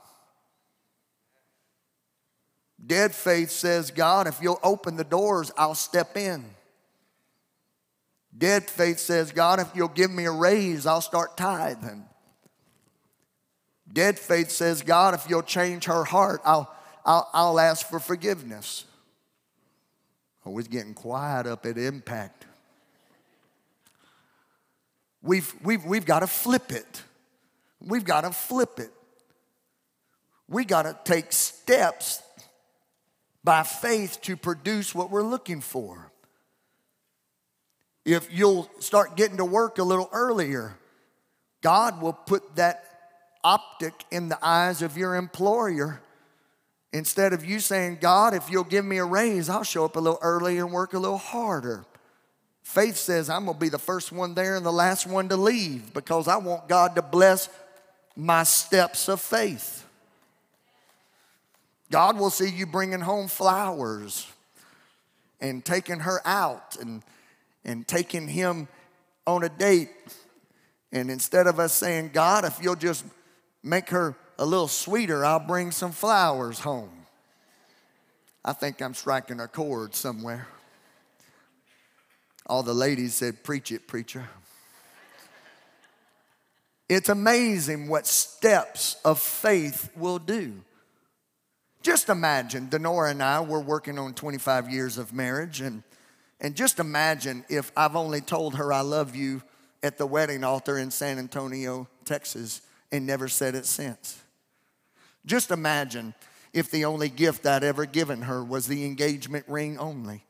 Dead 2.85 3.13
faith 3.13 3.51
says, 3.51 3.91
God, 3.91 4.27
if 4.27 4.41
you'll 4.41 4.59
open 4.63 4.95
the 4.95 5.03
doors, 5.03 5.51
I'll 5.57 5.75
step 5.75 6.15
in. 6.15 6.45
Dead 8.37 8.69
faith 8.69 8.99
says, 8.99 9.31
God, 9.31 9.59
if 9.59 9.67
you'll 9.75 9.87
give 9.89 10.11
me 10.11 10.25
a 10.25 10.31
raise, 10.31 10.85
I'll 10.85 11.01
start 11.01 11.35
tithing. 11.35 12.05
Dead 13.91 14.19
faith 14.19 14.51
says, 14.51 14.81
God, 14.81 15.13
if 15.15 15.27
you'll 15.29 15.41
change 15.41 15.85
her 15.85 16.05
heart, 16.05 16.41
I'll, 16.45 16.73
I'll, 17.05 17.29
I'll 17.33 17.59
ask 17.59 17.87
for 17.87 17.99
forgiveness. 17.99 18.85
Oh, 20.45 20.57
it's 20.57 20.67
getting 20.67 20.93
quiet 20.93 21.45
up 21.47 21.65
at 21.65 21.77
Impact. 21.77 22.45
We've, 25.21 25.53
we've, 25.63 25.83
we've 25.83 26.05
got 26.05 26.19
to 26.19 26.27
flip 26.27 26.71
it. 26.71 27.03
We've 27.81 28.05
got 28.05 28.21
to 28.21 28.31
flip 28.31 28.79
it. 28.79 28.91
We 30.47 30.65
got 30.65 30.83
to 30.83 30.97
take 31.03 31.31
steps 31.31 32.21
by 33.43 33.63
faith 33.63 34.19
to 34.23 34.35
produce 34.35 34.95
what 34.95 35.11
we're 35.11 35.23
looking 35.23 35.61
for. 35.61 36.11
If 38.05 38.27
you'll 38.31 38.69
start 38.79 39.15
getting 39.15 39.37
to 39.37 39.45
work 39.45 39.77
a 39.77 39.83
little 39.83 40.09
earlier, 40.11 40.77
God 41.61 42.01
will 42.01 42.13
put 42.13 42.55
that 42.55 42.83
optic 43.43 43.93
in 44.11 44.29
the 44.29 44.39
eyes 44.41 44.81
of 44.81 44.97
your 44.97 45.15
employer. 45.15 46.01
Instead 46.91 47.33
of 47.33 47.45
you 47.45 47.59
saying, 47.59 47.99
God, 48.01 48.33
if 48.33 48.49
you'll 48.49 48.63
give 48.63 48.83
me 48.83 48.97
a 48.97 49.05
raise, 49.05 49.49
I'll 49.49 49.63
show 49.63 49.85
up 49.85 49.95
a 49.95 49.99
little 49.99 50.19
earlier 50.21 50.65
and 50.65 50.73
work 50.73 50.93
a 50.93 50.99
little 50.99 51.17
harder. 51.17 51.85
Faith 52.63 52.97
says, 52.97 53.29
I'm 53.29 53.45
gonna 53.45 53.57
be 53.57 53.69
the 53.69 53.79
first 53.79 54.11
one 54.11 54.33
there 54.33 54.55
and 54.55 54.65
the 54.65 54.71
last 54.71 55.07
one 55.07 55.29
to 55.29 55.37
leave 55.37 55.93
because 55.93 56.27
I 56.27 56.37
want 56.37 56.67
God 56.67 56.95
to 56.95 57.01
bless 57.01 57.49
my 58.15 58.43
steps 58.43 59.07
of 59.07 59.21
faith. 59.21 59.85
God 61.91 62.17
will 62.17 62.29
see 62.29 62.49
you 62.49 62.65
bringing 62.65 62.99
home 62.99 63.27
flowers 63.27 64.27
and 65.41 65.63
taking 65.63 65.99
her 65.99 66.21
out 66.25 66.77
and, 66.79 67.01
and 67.65 67.87
taking 67.87 68.27
him 68.27 68.67
on 69.25 69.43
a 69.43 69.49
date. 69.49 69.89
And 70.91 71.09
instead 71.09 71.47
of 71.47 71.59
us 71.59 71.73
saying, 71.73 72.11
God, 72.13 72.45
if 72.45 72.59
you'll 72.61 72.75
just 72.75 73.05
make 73.63 73.89
her 73.89 74.15
a 74.39 74.45
little 74.45 74.69
sweeter, 74.69 75.25
I'll 75.25 75.41
bring 75.41 75.69
some 75.71 75.91
flowers 75.91 76.59
home. 76.59 77.05
I 78.43 78.53
think 78.53 78.81
I'm 78.81 78.93
striking 78.93 79.41
a 79.41 79.49
chord 79.49 79.93
somewhere. 79.93 80.47
All 82.45 82.63
the 82.63 82.73
ladies 82.73 83.13
said, 83.13 83.43
Preach 83.43 83.71
it, 83.73 83.85
preacher. 83.85 84.27
It's 86.87 87.09
amazing 87.09 87.89
what 87.89 88.07
steps 88.07 88.95
of 89.03 89.19
faith 89.19 89.91
will 89.95 90.19
do. 90.19 90.53
Just 91.83 92.07
imagine, 92.07 92.67
Denora 92.69 93.11
and 93.11 93.21
I, 93.21 93.41
we're 93.41 93.59
working 93.59 93.99
on 93.99 94.13
25 94.13 94.69
years 94.69 94.97
of 94.97 95.13
marriage, 95.13 95.59
and, 95.59 95.83
and 96.39 96.55
just 96.55 96.79
imagine 96.79 97.43
if 97.49 97.73
I've 97.75 97.95
only 97.97 98.21
told 98.21 98.55
her 98.55 98.71
I 98.71 98.81
love 98.81 99.15
you 99.17 99.43
at 99.83 99.97
the 99.97 100.07
wedding 100.07 100.45
altar 100.45 100.77
in 100.77 100.91
San 100.91 101.19
Antonio, 101.19 101.87
Texas, 102.05 102.61
and 102.89 103.05
never 103.05 103.27
said 103.27 103.53
it 103.53 103.65
since. 103.65 104.23
Just 105.25 105.51
imagine 105.51 106.13
if 106.53 106.71
the 106.71 106.85
only 106.85 107.09
gift 107.09 107.45
I'd 107.45 107.63
ever 107.63 107.85
given 107.85 108.23
her 108.23 108.43
was 108.43 108.67
the 108.67 108.85
engagement 108.85 109.45
ring 109.47 109.77
only. 109.77 110.23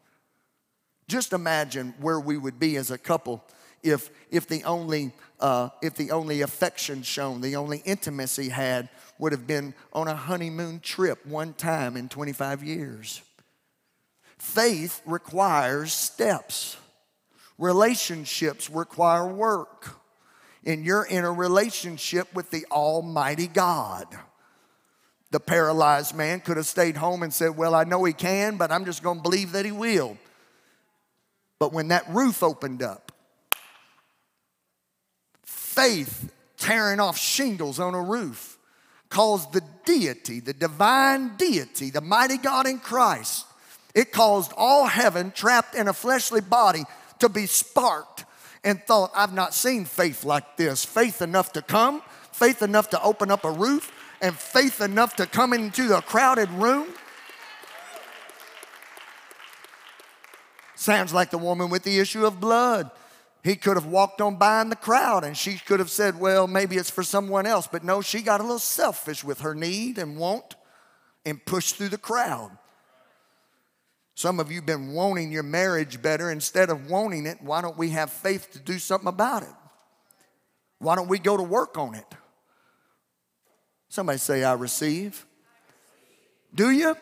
Just 1.08 1.34
imagine 1.34 1.93
where 1.99 2.19
we 2.19 2.38
would 2.38 2.60
be 2.60 2.75
as 2.75 2.91
a 2.91 2.97
couple 2.97 3.43
if, 3.82 4.10
if, 4.30 4.47
the 4.47 4.63
only, 4.63 5.12
uh, 5.39 5.69
if 5.82 5.95
the 5.95 6.12
only 6.12 6.41
affection 6.41 7.02
shown, 7.02 7.41
the 7.41 7.56
only 7.56 7.82
intimacy 7.86 8.49
had 8.49 8.89
would 9.17 9.32
have 9.32 9.47
been 9.47 9.73
on 9.93 10.08
a 10.08 10.15
honeymoon 10.15 10.80
trip 10.82 11.25
one 11.25 11.54
time 11.54 11.95
in 11.95 12.10
25 12.10 12.63
years. 12.63 13.21
Faith 14.38 15.02
requires 15.06 15.93
steps. 15.93 16.78
Relationships 17.58 18.69
require 18.69 19.28
work. 19.28 19.97
And 20.65 20.86
you're 20.86 21.06
in 21.06 21.23
a 21.23 21.32
relationship 21.32 22.34
with 22.34 22.52
the 22.52 22.65
Almighty 22.71 23.47
God. 23.47 24.08
The 25.32 25.39
paralyzed 25.39 26.15
man 26.15 26.39
could 26.39 26.58
have 26.58 26.65
stayed 26.65 26.98
home 26.98 27.22
and 27.24 27.34
said, 27.34 27.56
Well, 27.56 27.76
I 27.76 27.84
know 27.84 28.04
he 28.04 28.13
can, 28.13 28.58
but 28.58 28.72
I'm 28.72 28.86
just 28.86 29.04
going 29.04 29.18
to 29.18 29.24
believe 29.24 29.52
that 29.52 29.65
he 29.65 29.72
will. 29.72 30.18
But 31.60 31.74
when 31.74 31.89
that 31.89 32.08
roof 32.10 32.42
opened 32.42 32.82
up, 32.82 33.12
faith 35.44 36.32
tearing 36.58 37.00
off 37.00 37.18
shingles 37.18 37.80
on 37.80 37.94
a 37.94 38.02
roof 38.02 38.58
caused 39.10 39.54
the 39.54 39.62
deity, 39.86 40.39
the 40.39 40.54
divine 40.54 41.36
deity, 41.36 41.89
the 41.89 42.02
mighty 42.02 42.38
God 42.38 42.68
in 42.68 42.80
Christ, 42.80 43.46
it 43.96 44.12
caused 44.12 44.54
all 44.56 44.86
heaven 44.86 45.32
trapped 45.32 45.76
in 45.76 45.88
a 45.88 45.94
fleshly 45.94 46.42
body 46.42 46.84
to 47.20 47.28
be 47.28 47.46
sparked 47.46 48.26
and 48.63 48.82
thought, 48.84 49.12
I've 49.15 49.34
not 49.34 49.54
seen 49.54 49.86
faith 49.86 50.24
like 50.24 50.58
this. 50.58 50.86
Faith 50.86 51.22
enough 51.22 51.54
to 51.54 51.62
come, 51.62 52.02
faith 52.32 52.62
enough 52.62 52.89
to 52.92 53.02
open 53.02 53.32
up 53.32 53.46
a 53.46 53.52
roof, 53.52 53.92
and 54.21 54.36
faith 54.36 54.82
enough 54.82 55.15
to 55.17 55.25
come 55.25 55.53
into 55.53 55.95
a 55.95 56.01
crowded 56.01 56.49
room. 56.51 56.88
Sounds 60.75 61.13
like 61.13 61.29
the 61.29 61.38
woman 61.38 61.69
with 61.69 61.84
the 61.84 61.99
issue 61.99 62.25
of 62.25 62.39
blood. 62.39 62.89
He 63.43 63.55
could 63.55 63.77
have 63.77 63.86
walked 63.86 64.21
on 64.21 64.36
by 64.36 64.62
in 64.62 64.69
the 64.69 64.75
crowd 64.75 65.23
and 65.23 65.38
she 65.38 65.55
could 65.58 65.79
have 65.79 65.89
said, 65.89 66.19
Well, 66.19 66.47
maybe 66.47 66.75
it's 66.75 66.89
for 66.89 67.03
someone 67.03 67.45
else. 67.45 67.67
But 67.67 67.84
no, 67.84 68.01
she 68.01 68.21
got 68.21 68.39
a 68.39 68.43
little 68.43 68.60
selfish 68.60 69.23
with 69.23 69.41
her 69.41 69.55
need 69.55 69.97
and 69.97 70.17
want 70.17 70.55
and 71.25 71.43
pushed 71.45 71.75
through 71.75 71.89
the 71.89 71.97
crowd. 71.97 72.51
Some 74.15 74.41
of 74.41 74.51
you 74.51 74.58
have 74.58 74.65
been 74.65 74.91
wanting 74.91 75.32
your 75.32 75.43
marriage 75.43 76.01
better. 76.01 76.29
Instead 76.29 76.69
of 76.69 76.89
wanting 76.89 77.25
it, 77.25 77.38
why 77.41 77.62
don't 77.62 77.77
we 77.77 77.91
have 77.91 78.10
faith 78.10 78.51
to 78.51 78.60
do 78.60 78.77
something 78.77 79.08
about 79.08 79.43
it? 79.43 79.55
Why 80.79 80.95
don't 80.95 81.08
we 81.08 81.19
go 81.19 81.38
to 81.38 81.43
work 81.43 81.77
on 81.77 81.95
it? 81.95 82.05
Somebody 83.89 84.19
say, 84.19 84.43
I 84.43 84.54
receive. 84.54 85.25
Do 86.54 86.69
you? 86.69 86.95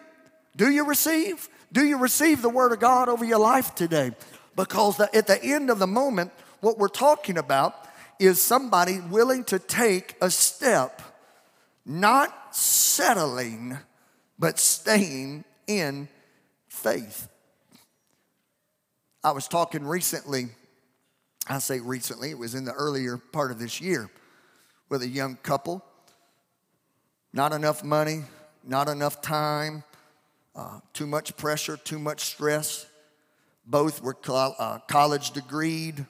Do 0.55 0.71
you 0.71 0.85
receive? 0.85 1.49
Do 1.71 1.85
you 1.85 1.97
receive 1.97 2.41
the 2.41 2.49
Word 2.49 2.71
of 2.71 2.79
God 2.79 3.09
over 3.09 3.25
your 3.25 3.39
life 3.39 3.75
today? 3.75 4.11
Because 4.55 4.97
the, 4.97 5.13
at 5.15 5.27
the 5.27 5.41
end 5.43 5.69
of 5.69 5.79
the 5.79 5.87
moment, 5.87 6.31
what 6.61 6.77
we're 6.77 6.87
talking 6.87 7.37
about 7.37 7.75
is 8.19 8.41
somebody 8.41 8.99
willing 8.99 9.43
to 9.45 9.59
take 9.59 10.15
a 10.21 10.31
step, 10.31 11.01
not 11.85 12.55
settling, 12.55 13.77
but 14.39 14.57
staying 14.57 15.43
in 15.67 16.07
faith. 16.67 17.27
I 19.23 19.31
was 19.31 19.47
talking 19.47 19.85
recently, 19.85 20.47
I 21.47 21.59
say 21.59 21.79
recently, 21.79 22.31
it 22.31 22.37
was 22.37 22.55
in 22.55 22.65
the 22.65 22.73
earlier 22.73 23.17
part 23.17 23.51
of 23.51 23.59
this 23.59 23.81
year, 23.81 24.09
with 24.89 25.01
a 25.01 25.07
young 25.07 25.35
couple. 25.43 25.83
Not 27.33 27.53
enough 27.53 27.83
money, 27.83 28.23
not 28.63 28.87
enough 28.87 29.21
time, 29.21 29.83
uh, 30.55 30.79
too 30.93 31.05
much 31.05 31.37
pressure, 31.37 31.77
too 31.77 31.99
much 31.99 32.25
stress. 32.25 32.85
Both 33.65 34.01
were 34.01 34.17
uh, 34.27 34.79
college 34.87 35.31
degreed, 35.31 36.07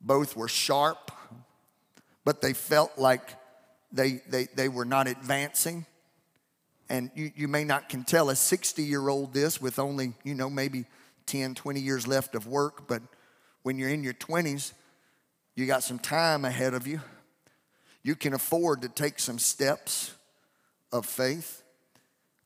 both 0.00 0.36
were 0.36 0.48
sharp, 0.48 1.10
but 2.24 2.42
they 2.42 2.52
felt 2.52 2.98
like 2.98 3.22
they, 3.92 4.20
they, 4.28 4.48
they 4.54 4.68
were 4.68 4.84
not 4.84 5.06
advancing. 5.06 5.86
And 6.88 7.10
you, 7.14 7.32
you 7.34 7.48
may 7.48 7.64
not 7.64 7.88
can 7.88 8.04
tell 8.04 8.30
a 8.30 8.36
60 8.36 8.82
year 8.82 9.08
old 9.08 9.32
this 9.32 9.60
with 9.60 9.78
only, 9.78 10.12
you 10.24 10.34
know, 10.34 10.50
maybe 10.50 10.84
10, 11.26 11.54
20 11.54 11.80
years 11.80 12.06
left 12.06 12.34
of 12.34 12.46
work, 12.46 12.86
but 12.86 13.02
when 13.62 13.78
you're 13.78 13.88
in 13.88 14.04
your 14.04 14.14
20s, 14.14 14.72
you 15.54 15.66
got 15.66 15.82
some 15.82 15.98
time 15.98 16.44
ahead 16.44 16.74
of 16.74 16.86
you. 16.86 17.00
You 18.02 18.14
can 18.14 18.34
afford 18.34 18.82
to 18.82 18.88
take 18.88 19.18
some 19.18 19.38
steps 19.38 20.12
of 20.92 21.06
faith. 21.06 21.62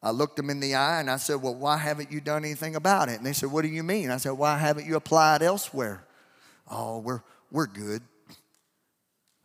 I 0.03 0.11
looked 0.13 0.37
them 0.37 0.49
in 0.49 0.61
the 0.61 0.75
eye 0.75 1.01
and 1.01 1.11
I 1.11 1.17
said, 1.17 1.43
Well, 1.43 1.55
why 1.55 1.77
haven't 1.77 2.11
you 2.11 2.21
done 2.21 2.45
anything 2.45 2.75
about 2.75 3.09
it? 3.09 3.19
And 3.19 3.27
they 3.27 3.33
said, 3.33 3.51
What 3.51 3.63
do 3.63 3.69
you 3.69 3.83
mean? 3.83 4.11
I 4.11 4.17
said, 4.17 4.33
Why 4.33 4.57
haven't 4.57 4.87
you 4.87 4.97
applied 4.97 5.43
elsewhere? 5.43 6.05
Oh, 6.71 6.99
we're, 6.99 7.23
we're 7.51 7.67
good. 7.67 8.03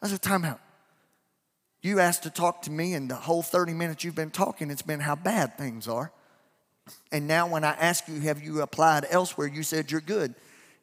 I 0.01 0.07
said, 0.07 0.21
Time 0.21 0.45
out. 0.45 0.61
You 1.81 1.99
asked 1.99 2.23
to 2.23 2.29
talk 2.29 2.63
to 2.63 2.71
me, 2.71 2.93
and 2.93 3.11
the 3.11 3.15
whole 3.15 3.43
30 3.43 3.73
minutes 3.73 4.03
you've 4.03 4.15
been 4.15 4.31
talking, 4.31 4.71
it's 4.71 4.81
been 4.81 5.01
how 5.01 5.15
bad 5.15 5.57
things 5.57 5.87
are. 5.87 6.11
And 7.11 7.27
now, 7.27 7.47
when 7.47 7.63
I 7.63 7.71
ask 7.73 8.07
you, 8.07 8.21
Have 8.21 8.41
you 8.41 8.61
applied 8.61 9.05
elsewhere? 9.09 9.47
You 9.47 9.61
said 9.61 9.91
you're 9.91 10.01
good. 10.01 10.35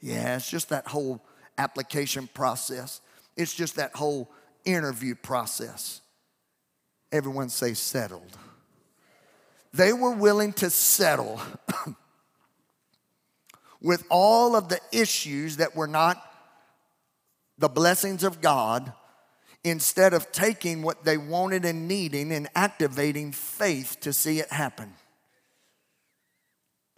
Yeah, 0.02 0.36
it's 0.36 0.50
just 0.50 0.68
that 0.68 0.86
whole 0.86 1.24
application 1.56 2.28
process, 2.34 3.00
it's 3.36 3.54
just 3.54 3.76
that 3.76 3.94
whole 3.94 4.30
interview 4.64 5.14
process. 5.14 6.01
Everyone 7.12 7.50
say 7.50 7.74
settled. 7.74 8.38
They 9.74 9.92
were 9.92 10.12
willing 10.12 10.52
to 10.54 10.70
settle 10.70 11.40
with 13.82 14.04
all 14.10 14.56
of 14.56 14.68
the 14.68 14.80
issues 14.90 15.58
that 15.58 15.76
were 15.76 15.86
not 15.86 16.22
the 17.58 17.68
blessings 17.68 18.24
of 18.24 18.40
God 18.40 18.92
instead 19.64 20.14
of 20.14 20.32
taking 20.32 20.82
what 20.82 21.04
they 21.04 21.16
wanted 21.16 21.64
and 21.64 21.86
needing 21.86 22.32
and 22.32 22.48
activating 22.54 23.32
faith 23.32 23.98
to 24.00 24.12
see 24.12 24.40
it 24.40 24.50
happen. 24.50 24.94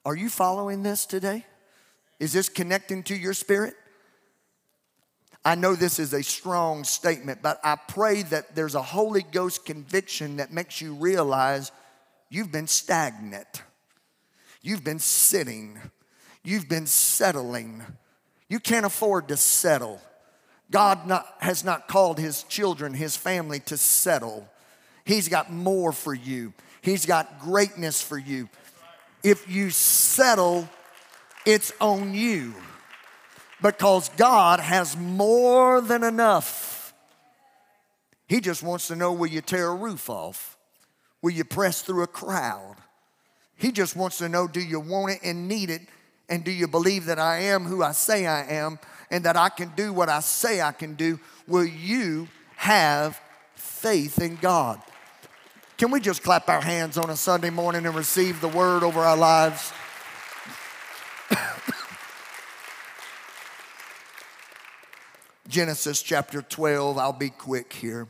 Are 0.05 0.17
you 0.17 0.29
following 0.29 0.83
this 0.83 1.07
today? 1.07 1.45
Is 2.21 2.33
this 2.33 2.49
connecting 2.49 3.03
to 3.05 3.15
your 3.15 3.35
spirit? 3.35 3.75
I 5.45 5.57
know 5.57 5.75
this 5.75 5.99
is 5.99 6.15
a 6.15 6.23
strong 6.23 6.85
statement, 6.85 7.43
but 7.43 7.61
I 7.63 7.77
pray 7.77 8.23
that 8.23 8.55
there's 8.55 8.75
a 8.75 8.83
Holy 8.83 9.23
Ghost 9.23 9.67
conviction 9.67 10.37
that 10.37 10.53
makes 10.53 10.81
you 10.81 10.95
realize 10.95 11.71
you've 12.31 12.51
been 12.51 12.67
stagnant. 12.67 13.63
You've 14.63 14.83
been 14.83 14.99
sitting. 14.99 15.79
You've 16.43 16.69
been 16.69 16.87
settling. 16.87 17.83
You 18.49 18.59
can't 18.59 18.87
afford 18.87 19.29
to 19.29 19.37
settle. 19.37 20.01
God 20.71 21.07
not, 21.07 21.27
has 21.41 21.63
not 21.63 21.89
called 21.89 22.19
his 22.19 22.45
children, 22.45 22.95
his 22.95 23.15
family 23.15 23.61
to 23.61 23.77
settle. 23.77 24.49
He's 25.05 25.29
got 25.29 25.53
more 25.53 25.93
for 25.93 26.15
you, 26.15 26.55
he's 26.81 27.05
got 27.05 27.41
greatness 27.41 28.01
for 28.01 28.17
you. 28.17 28.49
If 29.23 29.49
you 29.51 29.71
settle, 29.71 30.69
it's 31.45 31.73
on 31.81 32.15
you 32.15 32.55
because 33.65 34.11
God 34.11 34.61
has 34.61 34.95
more 34.95 35.81
than 35.81 36.05
enough. 36.05 36.93
He 38.29 38.43
just 38.43 38.63
wants 38.63 38.89
to 38.89 38.97
know 38.97 39.15
will 39.15 39.27
you 39.27 39.41
tear 39.41 39.69
a 39.69 39.75
roof 39.75 40.11
off? 40.11 40.59
Will 41.23 41.31
you 41.31 41.45
press 41.45 41.81
through 41.81 42.03
a 42.03 42.07
crowd? 42.07 42.77
He 43.57 43.73
just 43.73 43.97
wants 43.97 44.19
to 44.19 44.29
know 44.29 44.47
do 44.47 44.61
you 44.61 44.81
want 44.81 45.13
it 45.13 45.21
and 45.25 45.49
need 45.49 45.71
it? 45.71 45.81
And 46.29 46.45
do 46.45 46.51
you 46.51 46.69
believe 46.69 47.07
that 47.07 47.19
I 47.19 47.39
am 47.39 47.65
who 47.65 47.83
I 47.83 47.93
say 47.93 48.27
I 48.27 48.45
am 48.45 48.79
and 49.11 49.25
that 49.25 49.37
I 49.37 49.49
can 49.49 49.73
do 49.75 49.95
what 49.95 50.11
I 50.11 50.21
say 50.21 50.61
I 50.61 50.73
can 50.73 50.93
do? 50.93 51.19
Will 51.49 51.65
you 51.65 52.29
have 52.57 53.19
faith 53.55 54.21
in 54.21 54.37
God? 54.37 54.79
Can 55.79 55.91
we 55.91 56.01
just 56.01 56.23
clap 56.23 56.51
our 56.51 56.61
hands 56.61 56.99
on 56.99 57.09
a 57.09 57.17
Sunday 57.17 57.51
morning 57.51 57.87
and 57.87 57.95
receive 57.95 58.43
the 58.43 58.49
word 58.49 58.83
over 58.83 59.01
our 59.01 59.17
lives? 59.17 59.73
Genesis 65.55 66.03
chapter 66.03 66.43
12, 66.43 66.99
I'll 66.99 67.13
be 67.13 67.31
quick 67.31 67.73
here. 67.75 68.09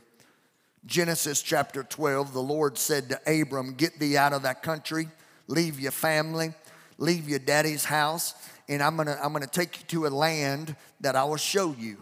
Genesis 0.87 1.43
chapter 1.43 1.83
12, 1.83 2.33
the 2.33 2.41
Lord 2.41 2.79
said 2.79 3.11
to 3.11 3.21
Abram, 3.43 3.75
Get 3.75 3.99
thee 3.99 4.17
out 4.17 4.33
of 4.33 4.45
that 4.45 4.63
country, 4.63 5.09
leave 5.47 5.79
your 5.79 5.93
family, 5.93 6.55
leave 6.97 7.29
your 7.29 7.39
daddy's 7.39 7.85
house, 7.85 8.33
and 8.67 8.83
I'm 8.83 8.97
gonna, 8.97 9.19
I'm 9.23 9.35
gonna 9.35 9.47
take 9.47 9.79
you 9.79 9.85
to 9.89 10.07
a 10.07 10.09
land 10.09 10.75
that 11.03 11.17
I 11.17 11.25
will 11.25 11.37
show 11.37 11.77
you. 11.79 11.99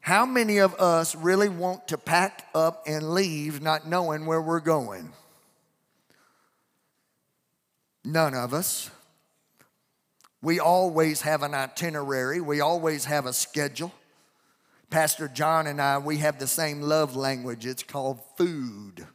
How 0.00 0.26
many 0.26 0.58
of 0.58 0.74
us 0.74 1.14
really 1.14 1.48
want 1.48 1.88
to 1.88 1.96
pack 1.96 2.48
up 2.54 2.82
and 2.86 3.14
leave 3.14 3.62
not 3.62 3.88
knowing 3.88 4.26
where 4.26 4.42
we're 4.42 4.60
going? 4.60 5.10
None 8.04 8.34
of 8.34 8.52
us. 8.52 8.90
We 10.46 10.60
always 10.60 11.22
have 11.22 11.42
an 11.42 11.54
itinerary, 11.54 12.40
we 12.40 12.60
always 12.60 13.06
have 13.06 13.26
a 13.26 13.32
schedule. 13.32 13.92
Pastor 14.90 15.26
John 15.26 15.66
and 15.66 15.82
I, 15.82 15.98
we 15.98 16.18
have 16.18 16.38
the 16.38 16.46
same 16.46 16.82
love 16.82 17.16
language. 17.16 17.66
It's 17.66 17.82
called 17.82 18.20
food. 18.36 19.08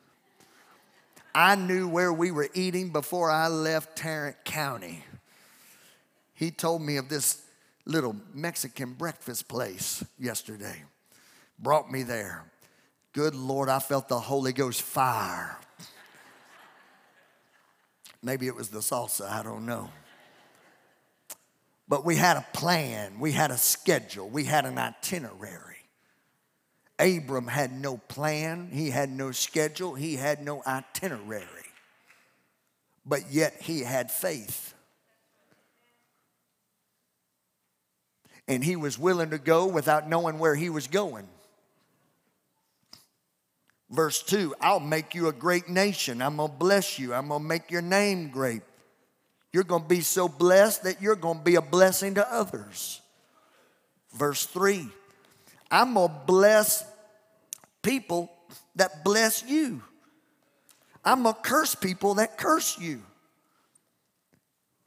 I 1.33 1.55
knew 1.55 1.87
where 1.87 2.11
we 2.11 2.31
were 2.31 2.49
eating 2.53 2.89
before 2.89 3.31
I 3.31 3.47
left 3.47 3.95
Tarrant 3.95 4.43
County. 4.43 5.05
He 6.33 6.51
told 6.51 6.81
me 6.81 6.97
of 6.97 7.07
this 7.07 7.41
little 7.85 8.17
Mexican 8.33 8.91
breakfast 8.91 9.47
place 9.47 10.03
yesterday. 10.19 10.83
Brought 11.57 11.89
me 11.89 12.03
there. 12.03 12.43
Good 13.13 13.35
Lord, 13.35 13.69
I 13.69 13.79
felt 13.79 14.09
the 14.09 14.19
Holy 14.19 14.51
Ghost 14.51 14.81
fire. 14.81 15.57
Maybe 18.21 18.47
it 18.47 18.55
was 18.57 18.67
the 18.67 18.79
salsa, 18.79 19.29
I 19.29 19.43
don't 19.43 19.65
know. 19.65 19.91
But 21.91 22.05
we 22.05 22.15
had 22.15 22.37
a 22.37 22.45
plan, 22.53 23.19
we 23.19 23.33
had 23.33 23.51
a 23.51 23.57
schedule, 23.57 24.29
we 24.29 24.45
had 24.45 24.65
an 24.65 24.77
itinerary. 24.77 25.89
Abram 26.97 27.47
had 27.47 27.73
no 27.73 27.97
plan, 27.97 28.69
he 28.71 28.91
had 28.91 29.09
no 29.09 29.33
schedule, 29.33 29.93
he 29.93 30.15
had 30.15 30.41
no 30.41 30.63
itinerary. 30.65 31.43
But 33.05 33.29
yet 33.29 33.57
he 33.59 33.81
had 33.81 34.09
faith. 34.09 34.73
And 38.47 38.63
he 38.63 38.77
was 38.77 38.97
willing 38.97 39.31
to 39.31 39.37
go 39.37 39.67
without 39.67 40.07
knowing 40.07 40.39
where 40.39 40.55
he 40.55 40.69
was 40.69 40.87
going. 40.87 41.27
Verse 43.89 44.23
2 44.23 44.55
I'll 44.61 44.79
make 44.79 45.13
you 45.13 45.27
a 45.27 45.33
great 45.33 45.67
nation. 45.67 46.21
I'm 46.21 46.37
going 46.37 46.51
to 46.51 46.57
bless 46.57 46.97
you. 46.97 47.13
I'm 47.13 47.27
going 47.27 47.41
to 47.41 47.47
make 47.49 47.69
your 47.69 47.81
name 47.81 48.29
great. 48.29 48.61
You're 49.53 49.63
going 49.63 49.83
to 49.83 49.87
be 49.87 50.01
so 50.01 50.27
blessed 50.27 50.83
that 50.83 51.01
you're 51.01 51.15
going 51.15 51.39
to 51.39 51.43
be 51.43 51.55
a 51.55 51.61
blessing 51.61 52.15
to 52.15 52.33
others. 52.33 53.01
Verse 54.13 54.45
3 54.45 54.89
I'm 55.69 55.93
going 55.93 56.09
to 56.09 56.15
bless 56.25 56.85
people 57.81 58.31
that 58.75 59.03
bless 59.03 59.43
you. 59.43 59.81
I'm 61.03 61.23
going 61.23 61.35
to 61.35 61.41
curse 61.41 61.75
people 61.75 62.15
that 62.15 62.37
curse 62.37 62.77
you. 62.77 63.01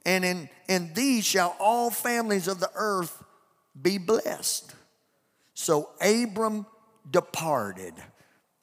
And 0.05 0.23
in, 0.23 0.49
in 0.69 0.93
these 0.93 1.25
shall 1.25 1.55
all 1.59 1.89
families 1.89 2.47
of 2.47 2.59
the 2.59 2.69
earth 2.75 3.23
be 3.79 3.97
blessed. 3.97 4.73
So 5.55 5.89
Abram 5.99 6.65
departed. 7.09 7.93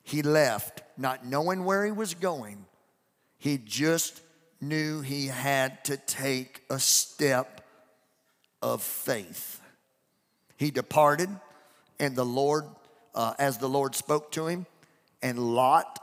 He 0.05 0.23
left, 0.23 0.83
not 0.97 1.27
knowing 1.27 1.65
where 1.65 1.85
he 1.85 1.93
was 1.93 2.15
going. 2.15 2.65
He 3.39 3.59
just 3.59 4.21
knew 4.63 5.01
he 5.01 5.27
had 5.27 5.85
to 5.85 5.97
take 5.97 6.63
a 6.71 6.79
step 6.79 7.63
of 8.63 8.83
faith. 8.83 9.61
He 10.57 10.71
departed, 10.71 11.29
and 11.99 12.15
the 12.15 12.25
Lord, 12.25 12.65
uh, 13.15 13.35
as 13.39 13.59
the 13.59 13.69
Lord 13.69 13.97
spoke 13.97 14.31
to 14.33 14.47
him, 14.47 14.67
and 15.21 15.39
Lot, 15.39 15.99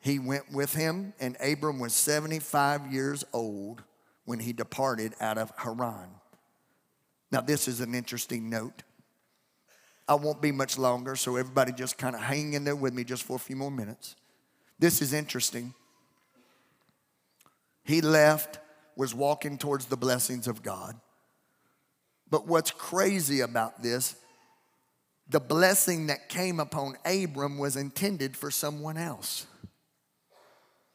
he 0.00 0.18
went 0.18 0.52
with 0.52 0.74
him, 0.74 1.14
and 1.20 1.36
Abram 1.40 1.78
was 1.78 1.94
75 1.94 2.92
years 2.92 3.24
old 3.32 3.82
when 4.24 4.40
he 4.40 4.52
departed 4.52 5.14
out 5.20 5.38
of 5.38 5.52
Haran. 5.56 6.10
Now, 7.30 7.40
this 7.40 7.68
is 7.68 7.80
an 7.80 7.94
interesting 7.94 8.50
note. 8.50 8.82
I 10.08 10.14
won't 10.14 10.42
be 10.42 10.52
much 10.52 10.76
longer, 10.76 11.16
so 11.16 11.36
everybody 11.36 11.72
just 11.72 11.96
kind 11.96 12.14
of 12.14 12.22
hang 12.22 12.52
in 12.52 12.64
there 12.64 12.76
with 12.76 12.92
me 12.92 13.04
just 13.04 13.22
for 13.22 13.36
a 13.36 13.40
few 13.40 13.56
more 13.56 13.70
minutes. 13.70 14.16
This 14.78 15.00
is 15.00 15.12
interesting. 15.12 15.74
He 17.84 18.00
left, 18.00 18.58
was 18.96 19.14
walking 19.14 19.58
towards 19.58 19.86
the 19.86 19.96
blessings 19.96 20.48
of 20.48 20.62
God. 20.62 20.96
But 22.30 22.46
what's 22.46 22.70
crazy 22.70 23.40
about 23.40 23.82
this, 23.82 24.16
the 25.28 25.40
blessing 25.40 26.08
that 26.08 26.28
came 26.28 26.58
upon 26.60 26.96
Abram 27.04 27.58
was 27.58 27.76
intended 27.76 28.36
for 28.36 28.50
someone 28.50 28.96
else. 28.96 29.46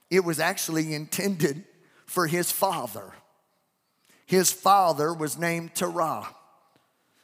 It 0.10 0.24
was 0.24 0.40
actually 0.40 0.94
intended 0.94 1.64
for 2.06 2.28
his 2.28 2.52
father. 2.52 3.14
His 4.26 4.52
father 4.52 5.14
was 5.14 5.38
named 5.38 5.76
Terah. 5.76 6.28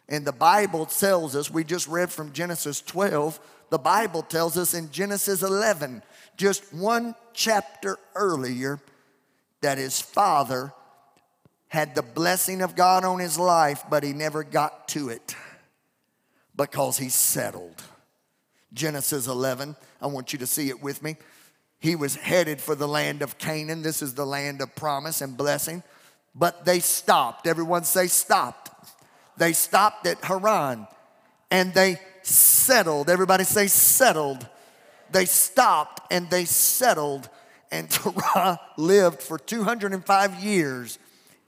And 0.08 0.26
the 0.26 0.32
Bible 0.32 0.86
tells 0.86 1.36
us, 1.36 1.50
we 1.50 1.64
just 1.64 1.88
read 1.88 2.12
from 2.12 2.32
Genesis 2.32 2.82
12, 2.82 3.40
the 3.72 3.80
Bible 3.80 4.22
tells 4.22 4.58
us 4.58 4.76
in 4.76 4.92
Genesis 4.92 5.42
11, 5.42 6.04
just 6.38 6.72
one 6.74 7.16
chapter 7.34 7.98
earlier, 8.14 8.80
that 9.66 9.80
his 9.80 10.00
father 10.00 10.72
had 11.70 11.96
the 11.96 12.04
blessing 12.04 12.62
of 12.62 12.76
God 12.76 13.04
on 13.04 13.18
his 13.18 13.40
life, 13.40 13.84
but 13.90 14.04
he 14.04 14.14
never 14.14 14.44
got 14.44 14.88
to 14.90 15.10
it 15.10 15.36
because 16.56 17.00
he 17.00 17.10
settled. 17.10 17.84
Genesis 18.74 19.26
11, 19.26 19.76
I 20.00 20.06
want 20.06 20.34
you 20.34 20.38
to 20.38 20.46
see 20.46 20.70
it 20.70 20.84
with 20.84 21.02
me. 21.02 21.18
He 21.80 21.96
was 21.96 22.16
headed 22.16 22.62
for 22.62 22.76
the 22.76 22.88
land 22.88 23.24
of 23.24 23.40
Canaan. 23.40 23.82
This 23.82 24.04
is 24.04 24.14
the 24.14 24.26
land 24.26 24.62
of 24.62 24.76
promise 24.76 25.22
and 25.22 25.36
blessing. 25.36 25.82
But 26.36 26.64
they 26.64 26.80
stopped. 26.80 27.48
Everyone 27.48 27.86
say, 27.86 28.06
stopped. 28.06 28.70
They 29.36 29.54
stopped 29.54 30.06
at 30.06 30.24
Haran 30.24 30.86
and 31.50 31.74
they 31.74 31.98
settled. 32.22 33.10
Everybody 33.10 33.46
say, 33.46 33.66
settled. 33.66 34.48
They 35.10 35.26
stopped 35.26 36.14
and 36.14 36.30
they 36.30 36.46
settled 36.46 37.30
and 37.76 37.90
Terah 37.92 38.60
lived 38.78 39.22
for 39.22 39.38
205 39.38 40.44
years 40.44 40.98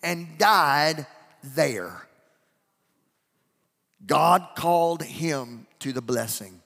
and 0.03 0.37
died 0.37 1.05
there. 1.41 2.05
God 4.05 4.49
called 4.55 5.03
him 5.03 5.67
to 5.79 5.93
the 5.93 6.01
blessing. 6.01 6.61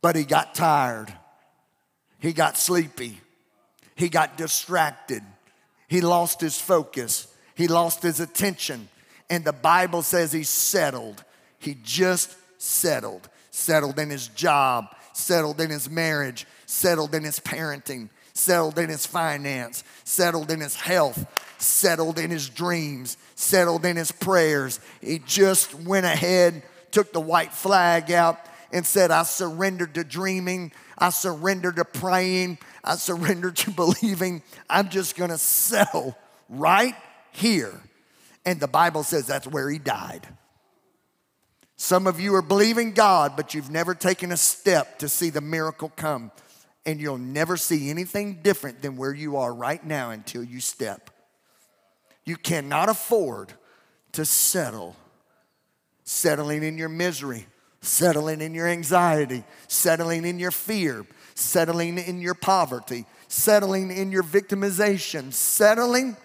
But 0.00 0.16
he 0.16 0.24
got 0.24 0.54
tired. 0.54 1.12
He 2.18 2.32
got 2.32 2.56
sleepy. 2.56 3.20
He 3.94 4.08
got 4.08 4.36
distracted. 4.36 5.22
He 5.86 6.00
lost 6.00 6.40
his 6.40 6.60
focus. 6.60 7.32
He 7.54 7.68
lost 7.68 8.02
his 8.02 8.18
attention. 8.18 8.88
And 9.30 9.44
the 9.44 9.52
Bible 9.52 10.02
says 10.02 10.32
he 10.32 10.42
settled. 10.42 11.22
He 11.58 11.76
just 11.84 12.34
settled. 12.58 13.28
Settled 13.52 13.98
in 13.98 14.10
his 14.10 14.28
job, 14.28 14.86
settled 15.12 15.60
in 15.60 15.70
his 15.70 15.88
marriage, 15.90 16.46
settled 16.72 17.14
in 17.14 17.22
his 17.22 17.38
parenting, 17.38 18.08
settled 18.32 18.78
in 18.78 18.88
his 18.88 19.04
finance, 19.04 19.84
settled 20.04 20.50
in 20.50 20.60
his 20.60 20.74
health, 20.74 21.26
settled 21.58 22.18
in 22.18 22.30
his 22.30 22.48
dreams, 22.48 23.18
settled 23.34 23.84
in 23.84 23.96
his 23.96 24.10
prayers. 24.10 24.80
He 25.02 25.18
just 25.18 25.74
went 25.74 26.06
ahead, 26.06 26.62
took 26.90 27.12
the 27.12 27.20
white 27.20 27.52
flag 27.52 28.10
out, 28.10 28.38
and 28.72 28.86
said, 28.86 29.10
I 29.10 29.24
surrendered 29.24 29.94
to 29.94 30.02
dreaming. 30.02 30.72
I 30.96 31.10
surrendered 31.10 31.76
to 31.76 31.84
praying. 31.84 32.56
I 32.82 32.96
surrendered 32.96 33.56
to 33.56 33.70
believing. 33.76 34.42
I'm 34.68 34.88
just 34.88 35.14
gonna 35.14 35.38
settle 35.38 36.16
right 36.48 36.94
here. 37.32 37.78
And 38.46 38.58
the 38.58 38.66
Bible 38.66 39.02
says 39.02 39.26
that's 39.26 39.46
where 39.46 39.68
he 39.68 39.78
died. 39.78 40.26
Some 41.76 42.06
of 42.06 42.18
you 42.18 42.34
are 42.34 42.42
believing 42.42 42.92
God, 42.92 43.36
but 43.36 43.52
you've 43.52 43.70
never 43.70 43.94
taken 43.94 44.32
a 44.32 44.36
step 44.38 45.00
to 45.00 45.08
see 45.08 45.28
the 45.28 45.40
miracle 45.42 45.92
come. 45.96 46.30
And 46.84 47.00
you'll 47.00 47.18
never 47.18 47.56
see 47.56 47.90
anything 47.90 48.40
different 48.42 48.82
than 48.82 48.96
where 48.96 49.14
you 49.14 49.36
are 49.36 49.54
right 49.54 49.84
now 49.84 50.10
until 50.10 50.42
you 50.42 50.60
step. 50.60 51.10
You 52.24 52.36
cannot 52.36 52.88
afford 52.88 53.52
to 54.12 54.24
settle. 54.24 54.96
Settling 56.04 56.64
in 56.64 56.76
your 56.76 56.88
misery, 56.88 57.46
settling 57.80 58.40
in 58.40 58.54
your 58.54 58.66
anxiety, 58.66 59.44
settling 59.68 60.24
in 60.24 60.40
your 60.40 60.50
fear, 60.50 61.06
settling 61.34 61.98
in 61.98 62.20
your 62.20 62.34
poverty, 62.34 63.06
settling 63.28 63.90
in 63.90 64.10
your 64.10 64.24
victimization. 64.24 65.32
Settling 65.32 66.16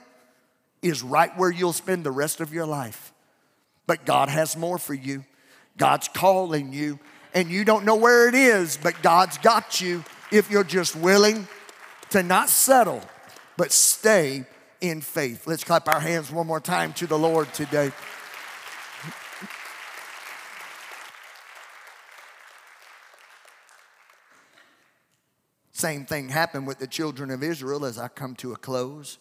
is 0.81 1.03
right 1.03 1.35
where 1.37 1.51
you'll 1.51 1.73
spend 1.73 2.03
the 2.03 2.11
rest 2.11 2.41
of 2.41 2.53
your 2.53 2.65
life. 2.65 3.13
But 3.85 4.05
God 4.05 4.29
has 4.29 4.57
more 4.57 4.77
for 4.77 4.93
you. 4.93 5.23
God's 5.77 6.07
calling 6.07 6.73
you, 6.73 6.99
and 7.33 7.49
you 7.49 7.63
don't 7.63 7.85
know 7.85 7.95
where 7.95 8.27
it 8.27 8.33
is, 8.33 8.77
but 8.81 9.01
God's 9.03 9.37
got 9.37 9.79
you 9.79 10.03
if 10.31 10.49
you're 10.51 10.63
just 10.63 10.95
willing 10.95 11.47
to 12.09 12.23
not 12.23 12.49
settle, 12.49 13.01
but 13.57 13.71
stay 13.71 14.45
in 14.81 15.01
faith. 15.01 15.47
Let's 15.47 15.63
clap 15.63 15.87
our 15.87 15.99
hands 15.99 16.31
one 16.31 16.47
more 16.47 16.59
time 16.59 16.93
to 16.93 17.07
the 17.07 17.17
Lord 17.17 17.53
today. 17.53 17.91
Same 25.71 26.05
thing 26.05 26.29
happened 26.29 26.65
with 26.65 26.79
the 26.79 26.87
children 26.87 27.29
of 27.29 27.43
Israel 27.43 27.85
as 27.85 27.99
I 27.99 28.07
come 28.07 28.33
to 28.37 28.51
a 28.51 28.55
close. 28.55 29.19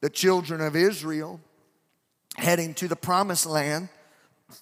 The 0.00 0.08
children 0.08 0.62
of 0.62 0.74
Israel 0.74 1.40
heading 2.36 2.72
to 2.74 2.88
the 2.88 2.96
promised 2.96 3.44
land, 3.44 3.90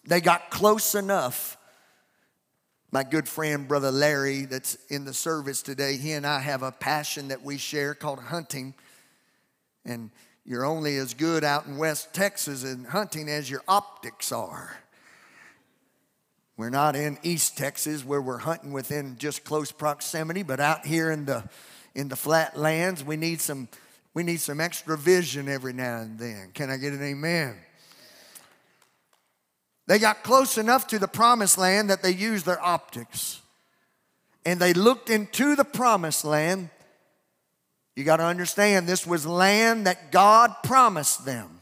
they 0.05 0.21
got 0.21 0.51
close 0.51 0.95
enough. 0.95 1.57
My 2.95 3.03
good 3.03 3.29
friend, 3.29 3.67
Brother 3.67 3.91
Larry, 3.91 4.45
that's 4.45 4.77
in 4.89 5.05
the 5.05 5.13
service 5.13 5.63
today, 5.63 5.97
he 5.97 6.13
and 6.13 6.25
I 6.25 6.39
have 6.39 6.63
a 6.63 6.71
passion 6.71 7.27
that 7.27 7.43
we 7.43 7.59
share 7.59 7.93
called 7.93 8.21
hunting. 8.21 8.73
And 9.85 10.13
you're 10.45 10.65
only 10.65 10.97
as 10.99 11.13
good 11.13 11.43
out 11.43 11.67
in 11.67 11.77
West 11.77 12.15
Texas 12.15 12.63
in 12.63 12.85
hunting 12.85 13.29
as 13.29 13.51
your 13.51 13.63
optics 13.67 14.31
are. 14.31 14.79
We're 16.57 16.71
not 16.71 16.95
in 16.95 17.19
East 17.25 17.59
Texas 17.59 18.05
where 18.05 18.23
we're 18.23 18.39
hunting 18.39 18.73
within 18.73 19.17
just 19.19 19.43
close 19.43 19.73
proximity, 19.73 20.45
but 20.45 20.61
out 20.61 20.87
here 20.87 21.11
in 21.11 21.25
the 21.25 21.49
in 21.97 22.07
the 22.07 22.17
flat 22.17 22.57
lands, 22.57 23.03
we 23.03 23.17
need 23.17 23.41
some 23.41 23.67
we 24.15 24.23
need 24.23 24.39
some 24.39 24.61
extra 24.61 24.97
vision 24.97 25.49
every 25.49 25.73
now 25.73 25.99
and 25.99 26.17
then. 26.17 26.53
Can 26.55 26.71
I 26.71 26.77
get 26.77 26.93
an 26.93 27.03
amen? 27.03 27.57
They 29.87 29.99
got 29.99 30.23
close 30.23 30.57
enough 30.57 30.87
to 30.89 30.99
the 30.99 31.09
promised 31.09 31.59
land 31.59 31.91
that 31.91 32.03
they 32.03 32.13
used 32.13 32.47
their 32.47 32.63
optics. 32.63 33.41
And 34.47 34.61
they 34.61 34.73
looked 34.73 35.11
into 35.11 35.57
the 35.57 35.65
promised 35.65 36.25
land. 36.25 36.71
You 37.97 38.05
got 38.05 38.17
to 38.17 38.25
understand, 38.25 38.87
this 38.87 39.07
was 39.07 39.27
land 39.27 39.87
that 39.87 40.11
God 40.11 40.55
promised 40.63 41.25
them. 41.25 41.61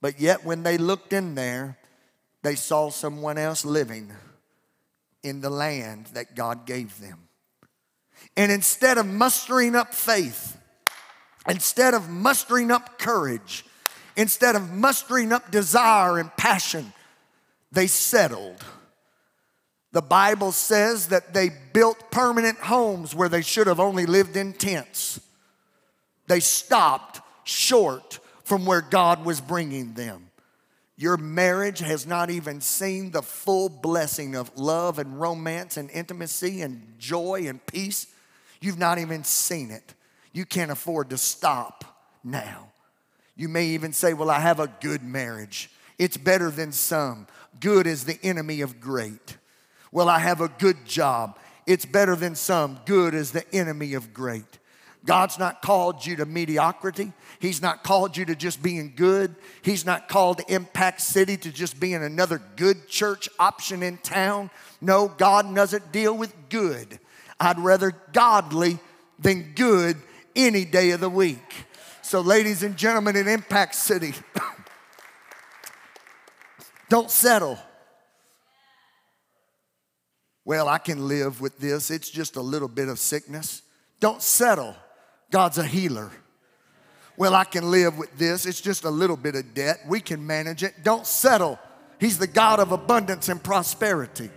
But 0.00 0.20
yet, 0.20 0.44
when 0.44 0.62
they 0.62 0.78
looked 0.78 1.12
in 1.12 1.34
there, 1.34 1.76
they 2.42 2.54
saw 2.54 2.90
someone 2.90 3.38
else 3.38 3.64
living 3.64 4.10
in 5.22 5.40
the 5.40 5.50
land 5.50 6.06
that 6.14 6.34
God 6.34 6.64
gave 6.64 6.98
them. 7.00 7.28
And 8.36 8.50
instead 8.50 8.98
of 8.98 9.06
mustering 9.06 9.76
up 9.76 9.92
faith, 9.92 10.56
instead 11.48 11.92
of 11.94 12.08
mustering 12.08 12.70
up 12.70 12.98
courage, 12.98 13.64
instead 14.16 14.56
of 14.56 14.72
mustering 14.72 15.32
up 15.32 15.50
desire 15.50 16.18
and 16.18 16.34
passion, 16.36 16.92
they 17.72 17.86
settled. 17.86 18.64
The 19.92 20.02
Bible 20.02 20.52
says 20.52 21.08
that 21.08 21.34
they 21.34 21.50
built 21.72 22.10
permanent 22.10 22.58
homes 22.58 23.14
where 23.14 23.28
they 23.28 23.42
should 23.42 23.66
have 23.66 23.80
only 23.80 24.06
lived 24.06 24.36
in 24.36 24.52
tents. 24.52 25.20
They 26.28 26.40
stopped 26.40 27.20
short 27.44 28.20
from 28.44 28.66
where 28.66 28.82
God 28.82 29.24
was 29.24 29.40
bringing 29.40 29.94
them. 29.94 30.30
Your 30.96 31.16
marriage 31.16 31.78
has 31.78 32.06
not 32.06 32.30
even 32.30 32.60
seen 32.60 33.10
the 33.10 33.22
full 33.22 33.68
blessing 33.68 34.36
of 34.36 34.56
love 34.56 34.98
and 34.98 35.18
romance 35.18 35.76
and 35.76 35.90
intimacy 35.90 36.60
and 36.60 36.94
joy 36.98 37.46
and 37.46 37.64
peace. 37.66 38.06
You've 38.60 38.78
not 38.78 38.98
even 38.98 39.24
seen 39.24 39.70
it. 39.70 39.94
You 40.32 40.44
can't 40.44 40.70
afford 40.70 41.10
to 41.10 41.18
stop 41.18 41.84
now. 42.22 42.68
You 43.34 43.48
may 43.48 43.68
even 43.68 43.92
say, 43.92 44.12
Well, 44.12 44.30
I 44.30 44.40
have 44.40 44.60
a 44.60 44.70
good 44.80 45.02
marriage. 45.02 45.70
It's 46.00 46.16
better 46.16 46.50
than 46.50 46.72
some. 46.72 47.26
Good 47.60 47.86
is 47.86 48.04
the 48.04 48.18
enemy 48.22 48.62
of 48.62 48.80
great. 48.80 49.36
Well, 49.92 50.08
I 50.08 50.18
have 50.18 50.40
a 50.40 50.48
good 50.48 50.86
job. 50.86 51.38
It's 51.66 51.84
better 51.84 52.16
than 52.16 52.34
some. 52.34 52.80
Good 52.86 53.12
is 53.12 53.32
the 53.32 53.44
enemy 53.54 53.92
of 53.92 54.14
great. 54.14 54.58
God's 55.04 55.38
not 55.38 55.60
called 55.60 56.06
you 56.06 56.16
to 56.16 56.24
mediocrity. 56.24 57.12
He's 57.38 57.60
not 57.60 57.84
called 57.84 58.16
you 58.16 58.24
to 58.24 58.34
just 58.34 58.62
being 58.62 58.94
good. 58.96 59.34
He's 59.60 59.84
not 59.84 60.08
called 60.08 60.38
to 60.38 60.54
Impact 60.54 61.02
City 61.02 61.36
to 61.36 61.52
just 61.52 61.78
being 61.78 62.02
another 62.02 62.40
good 62.56 62.88
church 62.88 63.28
option 63.38 63.82
in 63.82 63.98
town. 63.98 64.48
No, 64.80 65.06
God 65.06 65.54
doesn't 65.54 65.92
deal 65.92 66.16
with 66.16 66.34
good. 66.48 66.98
I'd 67.38 67.58
rather 67.58 67.92
godly 68.14 68.78
than 69.18 69.52
good 69.54 69.98
any 70.34 70.64
day 70.64 70.92
of 70.92 71.00
the 71.00 71.10
week. 71.10 71.66
So, 72.00 72.22
ladies 72.22 72.62
and 72.62 72.74
gentlemen 72.74 73.16
in 73.16 73.28
Impact 73.28 73.74
City, 73.74 74.14
don't 76.90 77.10
settle. 77.10 77.56
Well, 80.44 80.68
I 80.68 80.78
can 80.78 81.06
live 81.06 81.40
with 81.40 81.58
this. 81.58 81.90
It's 81.90 82.10
just 82.10 82.34
a 82.34 82.40
little 82.40 82.66
bit 82.66 82.88
of 82.88 82.98
sickness. 82.98 83.62
Don't 84.00 84.20
settle. 84.20 84.74
God's 85.30 85.58
a 85.58 85.64
healer. 85.64 86.10
Well, 87.16 87.34
I 87.34 87.44
can 87.44 87.70
live 87.70 87.96
with 87.96 88.18
this. 88.18 88.44
It's 88.44 88.60
just 88.60 88.84
a 88.84 88.90
little 88.90 89.16
bit 89.16 89.36
of 89.36 89.54
debt. 89.54 89.78
We 89.86 90.00
can 90.00 90.26
manage 90.26 90.64
it. 90.64 90.82
Don't 90.82 91.06
settle. 91.06 91.60
He's 92.00 92.18
the 92.18 92.26
God 92.26 92.58
of 92.58 92.72
abundance 92.72 93.28
and 93.28 93.40
prosperity. 93.40 94.30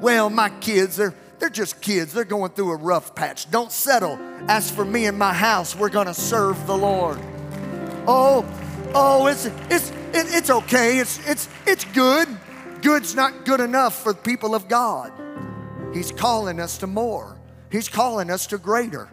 Well, 0.00 0.28
my 0.28 0.48
kids, 0.48 0.96
they're, 0.96 1.14
they're 1.38 1.50
just 1.50 1.80
kids. 1.80 2.12
They're 2.12 2.24
going 2.24 2.50
through 2.52 2.72
a 2.72 2.76
rough 2.76 3.14
patch. 3.14 3.48
Don't 3.50 3.70
settle. 3.70 4.18
As 4.48 4.70
for 4.72 4.84
me 4.84 5.06
and 5.06 5.16
my 5.16 5.32
house, 5.32 5.76
we're 5.76 5.90
going 5.90 6.08
to 6.08 6.14
serve 6.14 6.66
the 6.66 6.76
Lord. 6.76 7.20
Oh, 8.08 8.44
oh, 8.96 9.26
it's, 9.26 9.46
it's, 9.70 9.90
it, 9.90 10.34
it's 10.34 10.50
okay. 10.50 10.98
It's, 10.98 11.26
it's, 11.28 11.48
it's 11.66 11.84
good. 11.84 12.28
Good's 12.82 13.14
not 13.14 13.44
good 13.44 13.60
enough 13.60 14.02
for 14.02 14.12
the 14.12 14.18
people 14.18 14.54
of 14.54 14.68
God. 14.68 15.12
He's 15.92 16.10
calling 16.10 16.60
us 16.60 16.78
to 16.78 16.86
more. 16.86 17.38
He's 17.70 17.88
calling 17.88 18.30
us 18.30 18.46
to 18.48 18.58
greater. 18.58 19.08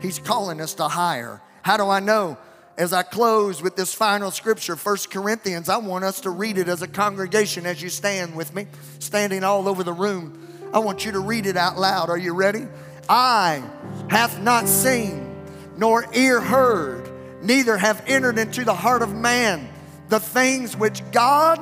He's 0.00 0.18
calling 0.18 0.60
us 0.60 0.74
to 0.74 0.88
higher. 0.88 1.42
How 1.62 1.76
do 1.76 1.88
I 1.88 2.00
know? 2.00 2.38
As 2.76 2.92
I 2.92 3.02
close 3.04 3.62
with 3.62 3.76
this 3.76 3.94
final 3.94 4.32
scripture, 4.32 4.74
First 4.74 5.10
Corinthians, 5.10 5.68
Eye 5.68 5.78
want 5.78 6.04
us 6.04 6.20
to 6.22 6.30
read 6.30 6.58
it 6.58 6.68
as 6.68 6.82
a 6.82 6.88
congregation 6.88 7.66
as 7.66 7.80
you 7.80 7.88
stand 7.88 8.34
with 8.34 8.52
me, 8.52 8.66
standing 8.98 9.44
all 9.44 9.68
over 9.68 9.84
the 9.84 9.92
room. 9.92 10.70
I 10.72 10.80
want 10.80 11.04
you 11.04 11.12
to 11.12 11.20
read 11.20 11.46
it 11.46 11.56
out 11.56 11.78
loud. 11.78 12.10
Are 12.10 12.18
you 12.18 12.34
ready? 12.34 12.66
I 13.08 13.62
hath 14.10 14.40
not 14.40 14.66
seen, 14.66 15.36
nor 15.76 16.04
ear 16.14 16.40
heard, 16.40 17.08
neither 17.44 17.76
have 17.76 18.02
entered 18.06 18.38
into 18.38 18.64
the 18.64 18.74
heart 18.74 19.02
of 19.02 19.14
man 19.14 19.68
the 20.08 20.20
things 20.20 20.76
which 20.76 21.02
God 21.12 21.60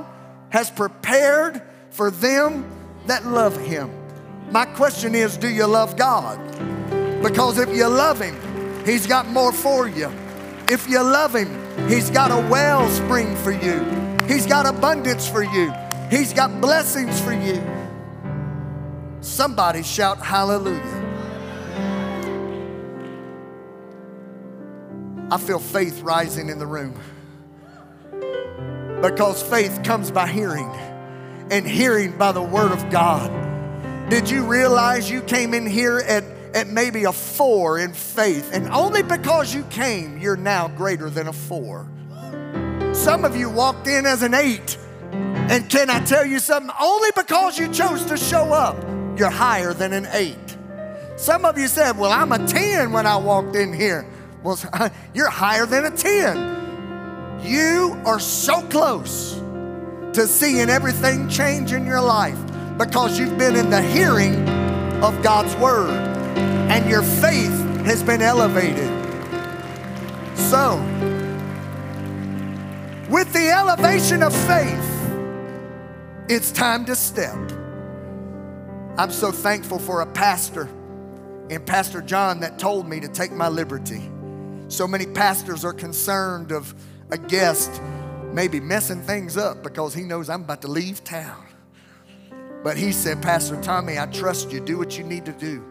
has 0.50 0.70
prepared 0.70 1.62
for 1.90 2.10
them 2.10 2.70
that 3.06 3.26
love 3.26 3.56
him. 3.56 3.90
My 4.50 4.64
question 4.64 5.14
is 5.14 5.36
do 5.36 5.48
you 5.48 5.66
love 5.66 5.96
God? 5.96 6.38
Because 7.22 7.58
if 7.58 7.74
you 7.74 7.86
love 7.86 8.20
him, 8.20 8.36
he's 8.84 9.06
got 9.06 9.26
more 9.28 9.52
for 9.52 9.88
you. 9.88 10.10
If 10.68 10.88
you 10.88 11.02
love 11.02 11.34
him, 11.34 11.88
he's 11.88 12.10
got 12.10 12.30
a 12.30 12.48
wellspring 12.48 13.36
for 13.36 13.52
you. 13.52 13.80
He's 14.26 14.46
got 14.46 14.66
abundance 14.66 15.28
for 15.28 15.42
you. 15.42 15.72
He's 16.10 16.32
got 16.32 16.60
blessings 16.60 17.20
for 17.20 17.32
you. 17.32 17.62
Somebody 19.20 19.82
shout 19.82 20.18
hallelujah. 20.18 21.01
I 25.32 25.38
feel 25.38 25.58
faith 25.58 26.02
rising 26.02 26.50
in 26.50 26.58
the 26.58 26.66
room 26.66 26.92
because 29.00 29.42
faith 29.42 29.82
comes 29.82 30.10
by 30.10 30.26
hearing 30.26 30.70
and 31.50 31.66
hearing 31.66 32.18
by 32.18 32.32
the 32.32 32.42
word 32.42 32.70
of 32.70 32.90
God. 32.90 33.30
Did 34.10 34.28
you 34.28 34.44
realize 34.44 35.10
you 35.10 35.22
came 35.22 35.54
in 35.54 35.66
here 35.66 36.00
at 36.00 36.22
at 36.52 36.68
maybe 36.68 37.04
a 37.04 37.12
four 37.12 37.78
in 37.78 37.94
faith, 37.94 38.50
and 38.52 38.68
only 38.68 39.02
because 39.02 39.54
you 39.54 39.64
came, 39.70 40.18
you're 40.18 40.36
now 40.36 40.68
greater 40.68 41.08
than 41.08 41.28
a 41.28 41.32
four. 41.32 41.88
Some 42.92 43.24
of 43.24 43.34
you 43.34 43.48
walked 43.48 43.86
in 43.86 44.04
as 44.04 44.20
an 44.20 44.34
eight, 44.34 44.76
and 45.12 45.66
can 45.70 45.88
I 45.88 46.04
tell 46.04 46.26
you 46.26 46.40
something? 46.40 46.76
Only 46.78 47.08
because 47.16 47.58
you 47.58 47.72
chose 47.72 48.04
to 48.04 48.18
show 48.18 48.52
up, 48.52 48.76
you're 49.18 49.30
higher 49.30 49.72
than 49.72 49.94
an 49.94 50.08
eight. 50.12 50.58
Some 51.16 51.46
of 51.46 51.56
you 51.56 51.68
said, 51.68 51.96
Well, 51.96 52.12
I'm 52.12 52.32
a 52.32 52.46
10 52.46 52.92
when 52.92 53.06
I 53.06 53.16
walked 53.16 53.56
in 53.56 53.72
here. 53.72 54.06
Well, 54.42 54.58
you're 55.14 55.30
higher 55.30 55.66
than 55.66 55.84
a 55.84 55.90
10. 55.90 57.40
You 57.44 58.00
are 58.04 58.20
so 58.20 58.62
close 58.62 59.34
to 60.14 60.26
seeing 60.26 60.68
everything 60.68 61.28
change 61.28 61.72
in 61.72 61.86
your 61.86 62.00
life 62.00 62.38
because 62.78 63.18
you've 63.18 63.38
been 63.38 63.56
in 63.56 63.70
the 63.70 63.82
hearing 63.82 64.48
of 65.02 65.22
God's 65.22 65.54
word 65.56 65.90
and 65.90 66.88
your 66.88 67.02
faith 67.02 67.52
has 67.84 68.02
been 68.02 68.22
elevated. 68.22 68.88
So, 70.36 70.76
with 73.10 73.32
the 73.32 73.50
elevation 73.50 74.22
of 74.22 74.34
faith, 74.46 74.88
it's 76.28 76.52
time 76.52 76.84
to 76.86 76.94
step. 76.94 77.36
I'm 78.96 79.10
so 79.10 79.32
thankful 79.32 79.78
for 79.78 80.02
a 80.02 80.06
pastor 80.06 80.68
and 81.50 81.66
Pastor 81.66 82.00
John 82.00 82.40
that 82.40 82.58
told 82.58 82.88
me 82.88 83.00
to 83.00 83.08
take 83.08 83.32
my 83.32 83.48
liberty. 83.48 84.10
So 84.72 84.88
many 84.88 85.04
pastors 85.04 85.66
are 85.66 85.74
concerned 85.74 86.50
of 86.50 86.74
a 87.10 87.18
guest 87.18 87.70
maybe 88.32 88.58
messing 88.58 89.02
things 89.02 89.36
up 89.36 89.62
because 89.62 89.92
he 89.92 90.02
knows 90.02 90.30
I'm 90.30 90.44
about 90.44 90.62
to 90.62 90.68
leave 90.68 91.04
town. 91.04 91.44
But 92.64 92.78
he 92.78 92.90
said, 92.90 93.20
Pastor 93.20 93.60
Tommy, 93.60 93.98
I 93.98 94.06
trust 94.06 94.50
you. 94.50 94.60
Do 94.60 94.78
what 94.78 94.96
you 94.96 95.04
need 95.04 95.26
to 95.26 95.32
do. 95.32 95.62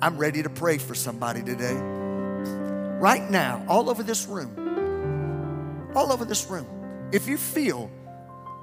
I'm 0.00 0.16
ready 0.16 0.44
to 0.44 0.48
pray 0.48 0.78
for 0.78 0.94
somebody 0.94 1.42
today. 1.42 1.74
Right 1.74 3.28
now, 3.28 3.64
all 3.66 3.90
over 3.90 4.04
this 4.04 4.28
room, 4.28 5.90
all 5.96 6.12
over 6.12 6.24
this 6.24 6.48
room, 6.48 6.68
if 7.10 7.26
you 7.26 7.38
feel 7.38 7.90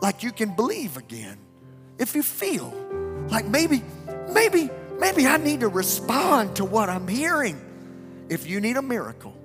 like 0.01 0.23
you 0.23 0.31
can 0.31 0.55
believe 0.55 0.95
again, 0.95 1.37
if 1.99 2.15
you 2.15 2.23
feel 2.23 2.73
like 3.27 3.45
maybe, 3.47 3.83
maybe, 4.31 4.69
maybe 4.97 5.27
I 5.27 5.35
need 5.35 5.59
to 5.59 5.67
respond 5.67 6.55
to 6.55 6.63
what 6.63 6.87
I'm 6.87 7.05
hearing, 7.05 7.59
if 8.29 8.47
you 8.47 8.61
need 8.61 8.77
a 8.77 8.81
miracle 8.81 9.35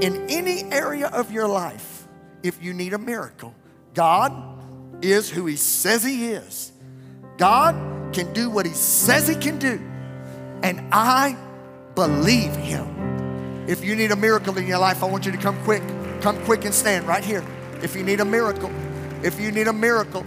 in 0.00 0.26
any 0.30 0.64
area 0.72 1.08
of 1.08 1.32
your 1.32 1.48
life, 1.48 2.06
if 2.42 2.62
you 2.62 2.72
need 2.72 2.92
a 2.92 2.98
miracle, 2.98 3.54
God 3.94 4.32
is 5.02 5.28
who 5.28 5.46
He 5.46 5.56
says 5.56 6.04
He 6.04 6.30
is. 6.30 6.72
God 7.36 8.14
can 8.14 8.32
do 8.32 8.50
what 8.50 8.66
He 8.66 8.72
says 8.72 9.28
He 9.28 9.34
can 9.34 9.58
do. 9.58 9.80
And 10.62 10.80
I 10.92 11.36
believe 11.94 12.54
Him. 12.54 13.66
If 13.68 13.84
you 13.84 13.94
need 13.96 14.12
a 14.12 14.16
miracle 14.16 14.56
in 14.56 14.66
your 14.66 14.78
life, 14.78 15.02
I 15.02 15.06
want 15.06 15.26
you 15.26 15.32
to 15.32 15.38
come 15.38 15.58
quick. 15.64 15.82
Come 16.20 16.42
quick 16.44 16.64
and 16.64 16.74
stand 16.74 17.06
right 17.06 17.24
here. 17.24 17.44
If 17.82 17.94
you 17.94 18.02
need 18.02 18.20
a 18.20 18.24
miracle, 18.24 18.70
if 19.22 19.40
you 19.40 19.52
need 19.52 19.68
a 19.68 19.72
miracle, 19.72 20.24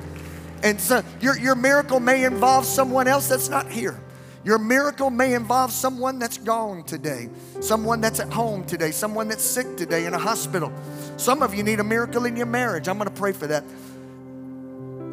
and 0.63 0.79
so 0.79 1.03
your, 1.19 1.37
your 1.37 1.55
miracle 1.55 1.99
may 1.99 2.23
involve 2.23 2.65
someone 2.65 3.07
else 3.07 3.27
that's 3.27 3.49
not 3.49 3.69
here. 3.69 3.99
Your 4.43 4.57
miracle 4.57 5.11
may 5.11 5.35
involve 5.35 5.71
someone 5.71 6.17
that's 6.17 6.39
gone 6.39 6.83
today, 6.83 7.29
someone 7.59 8.01
that's 8.01 8.19
at 8.19 8.33
home 8.33 8.65
today, 8.65 8.91
someone 8.91 9.27
that's 9.27 9.43
sick 9.43 9.77
today 9.77 10.05
in 10.05 10.15
a 10.15 10.17
hospital. 10.17 10.71
Some 11.17 11.43
of 11.43 11.53
you 11.53 11.61
need 11.61 11.79
a 11.79 11.83
miracle 11.83 12.25
in 12.25 12.35
your 12.35 12.47
marriage. 12.47 12.87
I'm 12.87 12.97
going 12.97 13.07
to 13.09 13.15
pray 13.15 13.33
for 13.33 13.47
that. 13.47 13.63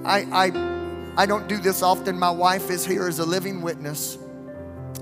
I, 0.05 0.21
I 0.33 0.79
I 1.19 1.27
don't 1.27 1.49
do 1.49 1.59
this 1.59 1.83
often. 1.83 2.17
My 2.17 2.31
wife 2.31 2.71
is 2.71 2.87
here 2.87 3.09
as 3.09 3.19
a 3.19 3.27
living 3.27 3.61
witness. 3.61 4.17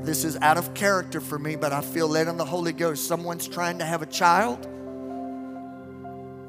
This 0.01 0.25
is 0.25 0.37
out 0.39 0.57
of 0.57 0.73
character 0.73 1.21
for 1.21 1.39
me, 1.39 1.57
but 1.57 1.75
I 1.75 1.83
feel 1.83 2.09
led 2.09 2.27
on 2.27 2.39
the 2.39 2.45
Holy 2.45 2.73
Ghost. 2.73 3.07
Someone's 3.07 3.47
trying 3.47 3.79
to 3.81 3.85
have 3.85 4.01
a 4.01 4.07
child, 4.07 4.65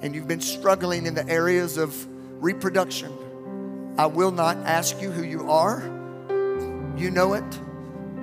and 0.01 0.15
you've 0.15 0.28
been 0.28 0.39
struggling 0.39 1.05
in 1.05 1.13
the 1.15 1.28
areas 1.28 1.78
of 1.78 1.93
reproduction. 2.41 3.11
I 3.97 4.05
will 4.05 4.32
not 4.32 4.55
ask 4.57 5.01
you 5.01 5.11
who 5.11 5.23
you 5.23 5.51
are. 5.51 5.82
You 6.95 7.11
know 7.11 7.34
it. 7.34 7.59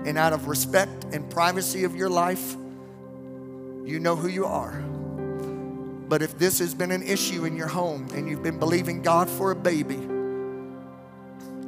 And 0.05 0.19
out 0.19 0.33
of 0.33 0.49
respect 0.49 1.05
and 1.13 1.29
privacy 1.31 1.85
of 1.85 1.97
your 1.97 2.11
life, 2.11 2.57
you 3.85 3.99
know 4.01 4.17
who 4.17 4.29
you 4.29 4.45
are. 4.45 4.73
But 6.09 6.23
if 6.23 6.39
this 6.39 6.59
has 6.59 6.75
been 6.75 6.91
an 6.91 7.03
issue 7.03 7.45
in 7.45 7.57
your 7.57 7.69
home 7.69 8.09
and 8.15 8.29
you've 8.29 8.43
been 8.43 8.59
believing 8.59 9.03
God 9.03 9.29
for 9.29 9.51
a 9.51 9.57
baby, 9.57 9.99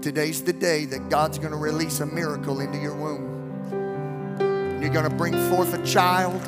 Today's 0.06 0.40
the 0.40 0.52
day 0.52 0.84
that 0.84 1.08
God's 1.08 1.36
going 1.36 1.50
to 1.50 1.56
release 1.56 1.98
a 1.98 2.06
miracle 2.06 2.60
into 2.60 2.78
your 2.78 2.94
womb. 2.94 4.78
You're 4.80 4.92
going 4.92 5.10
to 5.10 5.16
bring 5.16 5.32
forth 5.50 5.74
a 5.74 5.84
child, 5.84 6.40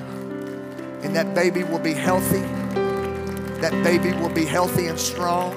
and 1.03 1.17
that 1.17 1.35
baby 1.35 1.65
will 1.65 1.81
be 1.81 1.93
healthy. 1.93 2.43
That 3.61 3.73
baby 3.83 4.13
will 4.13 4.29
be 4.29 4.45
healthy 4.45 4.87
and 4.87 4.97
strong. 4.97 5.57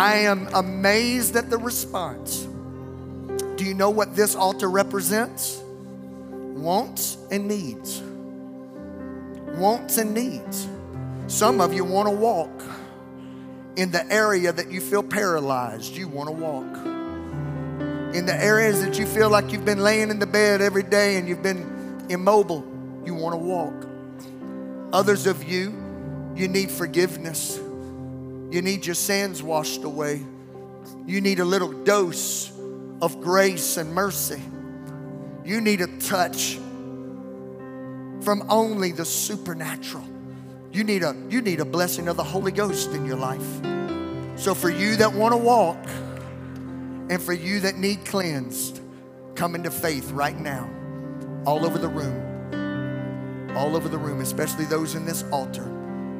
I 0.00 0.20
am 0.20 0.48
amazed 0.54 1.36
at 1.36 1.50
the 1.50 1.58
response. 1.58 2.48
Do 3.56 3.66
you 3.66 3.74
know 3.74 3.90
what 3.90 4.16
this 4.16 4.34
altar 4.34 4.70
represents? 4.70 5.62
Wants 6.30 7.18
and 7.30 7.46
needs. 7.46 8.00
Wants 9.60 9.98
and 9.98 10.14
needs. 10.14 10.66
Some 11.26 11.60
of 11.60 11.74
you 11.74 11.84
want 11.84 12.08
to 12.08 12.14
walk 12.14 12.62
in 13.76 13.90
the 13.90 14.10
area 14.10 14.54
that 14.54 14.72
you 14.72 14.80
feel 14.80 15.02
paralyzed, 15.02 15.94
you 15.94 16.08
want 16.08 16.30
to 16.30 16.34
walk. 16.34 16.76
In 18.14 18.24
the 18.24 18.42
areas 18.42 18.82
that 18.82 18.98
you 18.98 19.04
feel 19.04 19.28
like 19.28 19.52
you've 19.52 19.66
been 19.66 19.82
laying 19.82 20.08
in 20.08 20.18
the 20.18 20.26
bed 20.26 20.62
every 20.62 20.82
day 20.82 21.18
and 21.18 21.28
you've 21.28 21.42
been 21.42 22.06
immobile, 22.08 22.64
you 23.04 23.12
want 23.12 23.34
to 23.34 23.38
walk. 23.38 23.86
Others 24.94 25.26
of 25.26 25.44
you, 25.44 25.74
you 26.34 26.48
need 26.48 26.70
forgiveness. 26.70 27.60
You 28.50 28.62
need 28.62 28.84
your 28.84 28.94
sins 28.94 29.42
washed 29.42 29.84
away. 29.84 30.22
You 31.06 31.20
need 31.20 31.38
a 31.38 31.44
little 31.44 31.72
dose 31.84 32.52
of 33.00 33.20
grace 33.20 33.76
and 33.76 33.94
mercy. 33.94 34.40
You 35.44 35.60
need 35.60 35.80
a 35.80 35.86
touch 35.98 36.58
from 38.20 38.44
only 38.48 38.92
the 38.92 39.04
supernatural. 39.04 40.04
You 40.72 40.84
need 40.84 41.02
a 41.02 41.16
you 41.28 41.42
need 41.42 41.60
a 41.60 41.64
blessing 41.64 42.08
of 42.08 42.16
the 42.16 42.24
Holy 42.24 42.52
Ghost 42.52 42.90
in 42.90 43.04
your 43.04 43.16
life. 43.16 43.46
So 44.36 44.54
for 44.54 44.70
you 44.70 44.96
that 44.96 45.12
want 45.12 45.32
to 45.32 45.38
walk 45.38 45.78
and 47.08 47.20
for 47.20 47.32
you 47.32 47.60
that 47.60 47.76
need 47.76 48.04
cleansed, 48.04 48.80
come 49.34 49.54
into 49.54 49.70
faith 49.70 50.10
right 50.12 50.38
now. 50.38 50.70
All 51.46 51.64
over 51.64 51.78
the 51.78 51.88
room. 51.88 53.56
All 53.56 53.74
over 53.74 53.88
the 53.88 53.98
room, 53.98 54.20
especially 54.20 54.64
those 54.64 54.94
in 54.94 55.06
this 55.06 55.24
altar. 55.32 55.64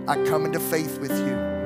I 0.08 0.16
come 0.24 0.44
into 0.46 0.58
faith 0.58 0.98
with 0.98 1.12
you. 1.12 1.59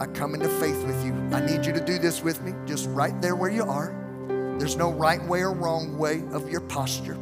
I 0.00 0.06
come 0.06 0.34
into 0.34 0.48
faith 0.48 0.84
with 0.84 1.04
you. 1.04 1.12
I 1.32 1.40
need 1.44 1.64
you 1.64 1.72
to 1.72 1.84
do 1.84 1.98
this 1.98 2.22
with 2.22 2.42
me, 2.42 2.52
just 2.66 2.88
right 2.90 3.20
there 3.22 3.36
where 3.36 3.50
you 3.50 3.62
are. 3.62 3.94
There's 4.58 4.76
no 4.76 4.92
right 4.92 5.22
way 5.24 5.40
or 5.40 5.52
wrong 5.52 5.96
way 5.98 6.22
of 6.32 6.48
your 6.50 6.60
posture. 6.60 7.14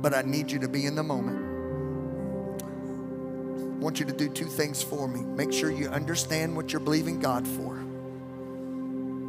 But 0.00 0.14
I 0.14 0.22
need 0.22 0.50
you 0.50 0.58
to 0.60 0.68
be 0.68 0.86
in 0.86 0.94
the 0.94 1.02
moment. 1.02 1.38
I 2.62 3.82
want 3.82 4.00
you 4.00 4.06
to 4.06 4.12
do 4.12 4.28
two 4.28 4.46
things 4.46 4.82
for 4.82 5.08
me. 5.08 5.20
Make 5.20 5.52
sure 5.52 5.70
you 5.70 5.88
understand 5.88 6.56
what 6.56 6.72
you're 6.72 6.80
believing 6.80 7.20
God 7.20 7.46
for. 7.46 7.82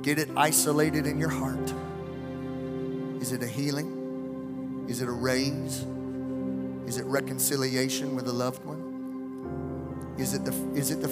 Get 0.02 0.20
it 0.20 0.30
isolated 0.36 1.06
in 1.06 1.18
your 1.18 1.30
heart. 1.30 1.74
Is 3.22 3.32
it 3.34 3.44
a 3.44 3.48
healing? 3.48 4.86
Is 4.90 5.02
it 5.02 5.08
a 5.08 5.12
raise? 5.12 5.86
Is 6.88 6.98
it 6.98 7.06
reconciliation 7.06 8.16
with 8.16 8.28
a 8.28 8.34
loved 8.34 8.66
one? 8.66 8.91
Is 10.22 10.36
it 10.36 10.46
the 10.46 10.54
is 10.76 10.92
it 10.92 11.02
the 11.02 11.08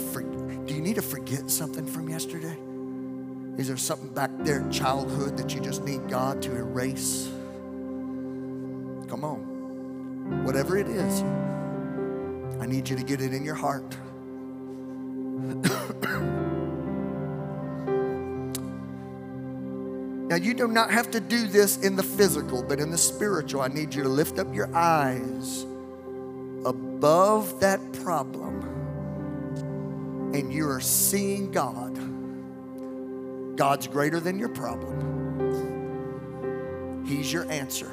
do 0.67 0.75
you 0.75 0.81
need 0.81 0.97
to 0.97 1.01
forget 1.01 1.49
something 1.49 1.87
from 1.87 2.09
yesterday? 2.09 2.55
Is 3.59 3.67
there 3.67 3.75
something 3.75 4.13
back 4.13 4.29
there 4.41 4.59
in 4.59 4.71
childhood 4.71 5.35
that 5.37 5.51
you 5.51 5.59
just 5.59 5.83
need 5.83 6.07
God 6.07 6.43
to 6.43 6.55
erase? 6.55 7.27
Come 9.09 9.23
on. 9.23 10.43
Whatever 10.45 10.77
it 10.77 10.87
is. 10.87 11.23
I 12.61 12.67
need 12.67 12.87
you 12.87 12.95
to 12.95 13.03
get 13.03 13.19
it 13.19 13.33
in 13.33 13.43
your 13.43 13.55
heart. 13.55 13.89
now, 20.29 20.35
you 20.35 20.53
do 20.53 20.67
not 20.67 20.91
have 20.91 21.09
to 21.11 21.19
do 21.19 21.47
this 21.47 21.77
in 21.77 21.95
the 21.95 22.03
physical, 22.03 22.61
but 22.61 22.79
in 22.79 22.91
the 22.91 22.97
spiritual, 22.97 23.61
I 23.61 23.69
need 23.69 23.95
you 23.95 24.03
to 24.03 24.09
lift 24.09 24.37
up 24.37 24.53
your 24.53 24.69
eyes 24.75 25.65
above 26.65 27.59
that 27.61 27.79
problem, 28.03 28.58
and 30.33 30.53
you 30.53 30.69
are 30.69 30.79
seeing 30.79 31.51
God. 31.51 31.97
God's 33.57 33.87
greater 33.87 34.19
than 34.19 34.39
your 34.39 34.49
problem. 34.49 35.19
He's 37.05 37.31
your 37.33 37.49
answer. 37.51 37.91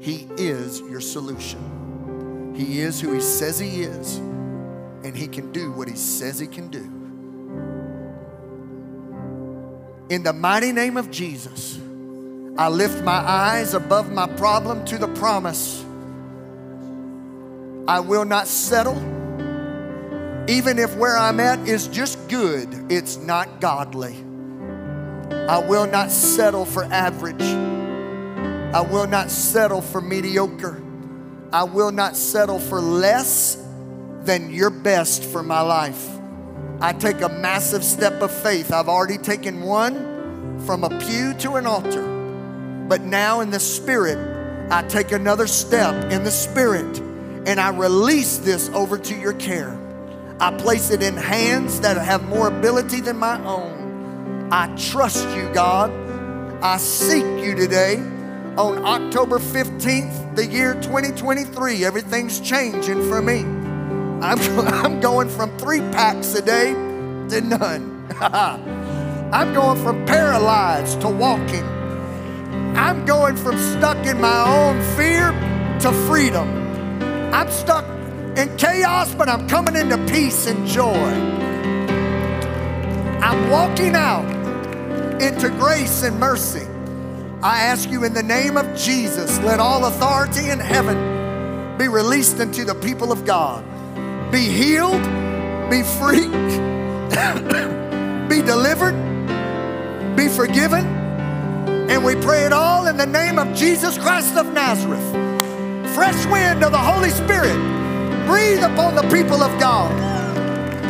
He 0.00 0.28
is 0.36 0.80
your 0.80 1.00
solution. 1.00 2.54
He 2.54 2.80
is 2.80 3.00
who 3.00 3.12
He 3.12 3.20
says 3.20 3.58
He 3.58 3.82
is, 3.82 4.18
and 4.18 5.16
He 5.16 5.26
can 5.28 5.52
do 5.52 5.72
what 5.72 5.88
He 5.88 5.96
says 5.96 6.38
He 6.38 6.46
can 6.46 6.68
do. 6.68 6.94
In 10.08 10.22
the 10.22 10.32
mighty 10.32 10.72
name 10.72 10.96
of 10.96 11.10
Jesus, 11.10 11.78
I 12.56 12.68
lift 12.68 13.04
my 13.04 13.18
eyes 13.18 13.74
above 13.74 14.10
my 14.10 14.26
problem 14.26 14.84
to 14.86 14.98
the 14.98 15.08
promise. 15.08 15.84
I 17.86 18.00
will 18.00 18.24
not 18.24 18.48
settle, 18.48 18.96
even 20.48 20.78
if 20.78 20.96
where 20.96 21.16
I'm 21.16 21.40
at 21.40 21.68
is 21.68 21.88
just 21.88 22.28
good, 22.28 22.90
it's 22.90 23.18
not 23.18 23.60
godly. 23.60 24.16
I 25.30 25.58
will 25.58 25.86
not 25.86 26.10
settle 26.10 26.64
for 26.64 26.84
average. 26.84 27.42
I 28.74 28.80
will 28.80 29.06
not 29.06 29.30
settle 29.30 29.82
for 29.82 30.00
mediocre. 30.00 30.82
I 31.52 31.64
will 31.64 31.92
not 31.92 32.16
settle 32.16 32.58
for 32.58 32.80
less 32.80 33.62
than 34.22 34.50
your 34.50 34.70
best 34.70 35.22
for 35.22 35.42
my 35.42 35.60
life. 35.60 36.08
I 36.80 36.92
take 36.92 37.20
a 37.20 37.28
massive 37.28 37.84
step 37.84 38.22
of 38.22 38.30
faith. 38.30 38.72
I've 38.72 38.88
already 38.88 39.18
taken 39.18 39.62
one 39.62 40.60
from 40.64 40.82
a 40.82 40.90
pew 40.98 41.34
to 41.40 41.54
an 41.54 41.66
altar. 41.66 42.02
But 42.88 43.02
now 43.02 43.40
in 43.40 43.50
the 43.50 43.60
spirit, 43.60 44.18
I 44.70 44.82
take 44.82 45.12
another 45.12 45.46
step 45.46 46.10
in 46.10 46.24
the 46.24 46.30
spirit 46.30 46.98
and 47.46 47.60
I 47.60 47.70
release 47.70 48.38
this 48.38 48.70
over 48.70 48.98
to 48.98 49.14
your 49.14 49.34
care. 49.34 49.77
I 50.40 50.52
place 50.52 50.90
it 50.90 51.02
in 51.02 51.16
hands 51.16 51.80
that 51.80 51.96
have 51.96 52.28
more 52.28 52.46
ability 52.46 53.00
than 53.00 53.18
my 53.18 53.44
own. 53.44 54.48
I 54.52 54.72
trust 54.76 55.28
you, 55.36 55.48
God. 55.52 55.90
I 56.62 56.76
seek 56.76 57.24
you 57.44 57.56
today. 57.56 57.96
On 58.56 58.84
October 58.84 59.38
15th, 59.38 60.36
the 60.36 60.46
year 60.46 60.74
2023, 60.74 61.84
everything's 61.84 62.38
changing 62.38 63.08
for 63.08 63.20
me. 63.20 63.40
I'm, 64.20 64.38
I'm 64.68 65.00
going 65.00 65.28
from 65.28 65.56
three 65.58 65.80
packs 65.80 66.34
a 66.34 66.42
day 66.42 66.72
to 66.72 67.40
none. 67.40 68.06
I'm 68.20 69.52
going 69.52 69.82
from 69.82 70.06
paralyzed 70.06 71.00
to 71.00 71.08
walking. 71.08 71.64
I'm 72.76 73.04
going 73.04 73.36
from 73.36 73.58
stuck 73.58 74.06
in 74.06 74.20
my 74.20 74.48
own 74.48 74.80
fear 74.96 75.32
to 75.80 75.92
freedom. 76.06 76.48
I'm 77.34 77.50
stuck 77.50 77.84
in 78.38 78.56
chaos, 78.56 79.12
but 79.14 79.28
I'm 79.28 79.48
coming 79.48 79.74
into 79.74 79.98
peace 80.06 80.46
and 80.46 80.66
joy. 80.66 81.10
I'm 83.20 83.50
walking 83.50 83.96
out 83.96 84.24
into 85.20 85.50
grace 85.50 86.04
and 86.04 86.18
mercy. 86.20 86.66
I 87.42 87.62
ask 87.62 87.90
you 87.90 88.04
in 88.04 88.14
the 88.14 88.22
name 88.22 88.56
of 88.56 88.76
Jesus, 88.76 89.38
let 89.40 89.58
all 89.58 89.86
authority 89.86 90.50
in 90.50 90.60
heaven 90.60 91.76
be 91.76 91.88
released 91.88 92.38
unto 92.38 92.64
the 92.64 92.76
people 92.76 93.10
of 93.10 93.24
God. 93.24 93.64
Be 94.30 94.46
healed, 94.46 95.02
be 95.68 95.82
free, 95.82 96.28
be 98.28 98.42
delivered, 98.42 98.94
be 100.16 100.28
forgiven. 100.28 100.86
And 101.90 102.04
we 102.04 102.14
pray 102.14 102.44
it 102.44 102.52
all 102.52 102.86
in 102.86 102.96
the 102.96 103.06
name 103.06 103.38
of 103.38 103.52
Jesus 103.56 103.98
Christ 103.98 104.36
of 104.36 104.52
Nazareth 104.52 105.28
fresh 105.98 106.26
wind 106.26 106.62
of 106.62 106.70
the 106.70 106.78
Holy 106.78 107.10
Spirit 107.10 107.77
breathe 108.28 108.62
upon 108.62 108.94
the 108.94 109.08
people 109.08 109.42
of 109.42 109.58
God. 109.58 109.90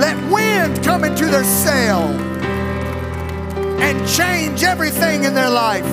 Let 0.01 0.16
wind 0.28 0.82
come 0.82 1.05
into 1.05 1.26
their 1.26 1.45
sail 1.45 2.03
and 3.80 4.09
change 4.09 4.64
everything 4.64 5.22
in 5.22 5.34
their 5.34 5.49
life. 5.49 5.86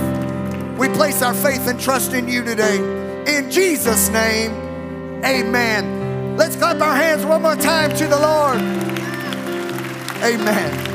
We 0.79 0.89
place 0.89 1.21
our 1.21 1.35
faith 1.35 1.67
and 1.67 1.79
trust 1.79 2.13
in 2.13 2.27
you 2.27 2.43
today. 2.43 2.77
In 3.27 3.51
Jesus' 3.51 4.09
name, 4.09 4.51
amen. 5.23 6.35
Let's 6.35 6.55
clap 6.55 6.81
our 6.81 6.95
hands 6.95 7.23
one 7.25 7.43
more 7.43 7.55
time 7.55 7.95
to 7.95 8.07
the 8.07 8.19
Lord. 8.19 8.59
Amen. 10.23 10.94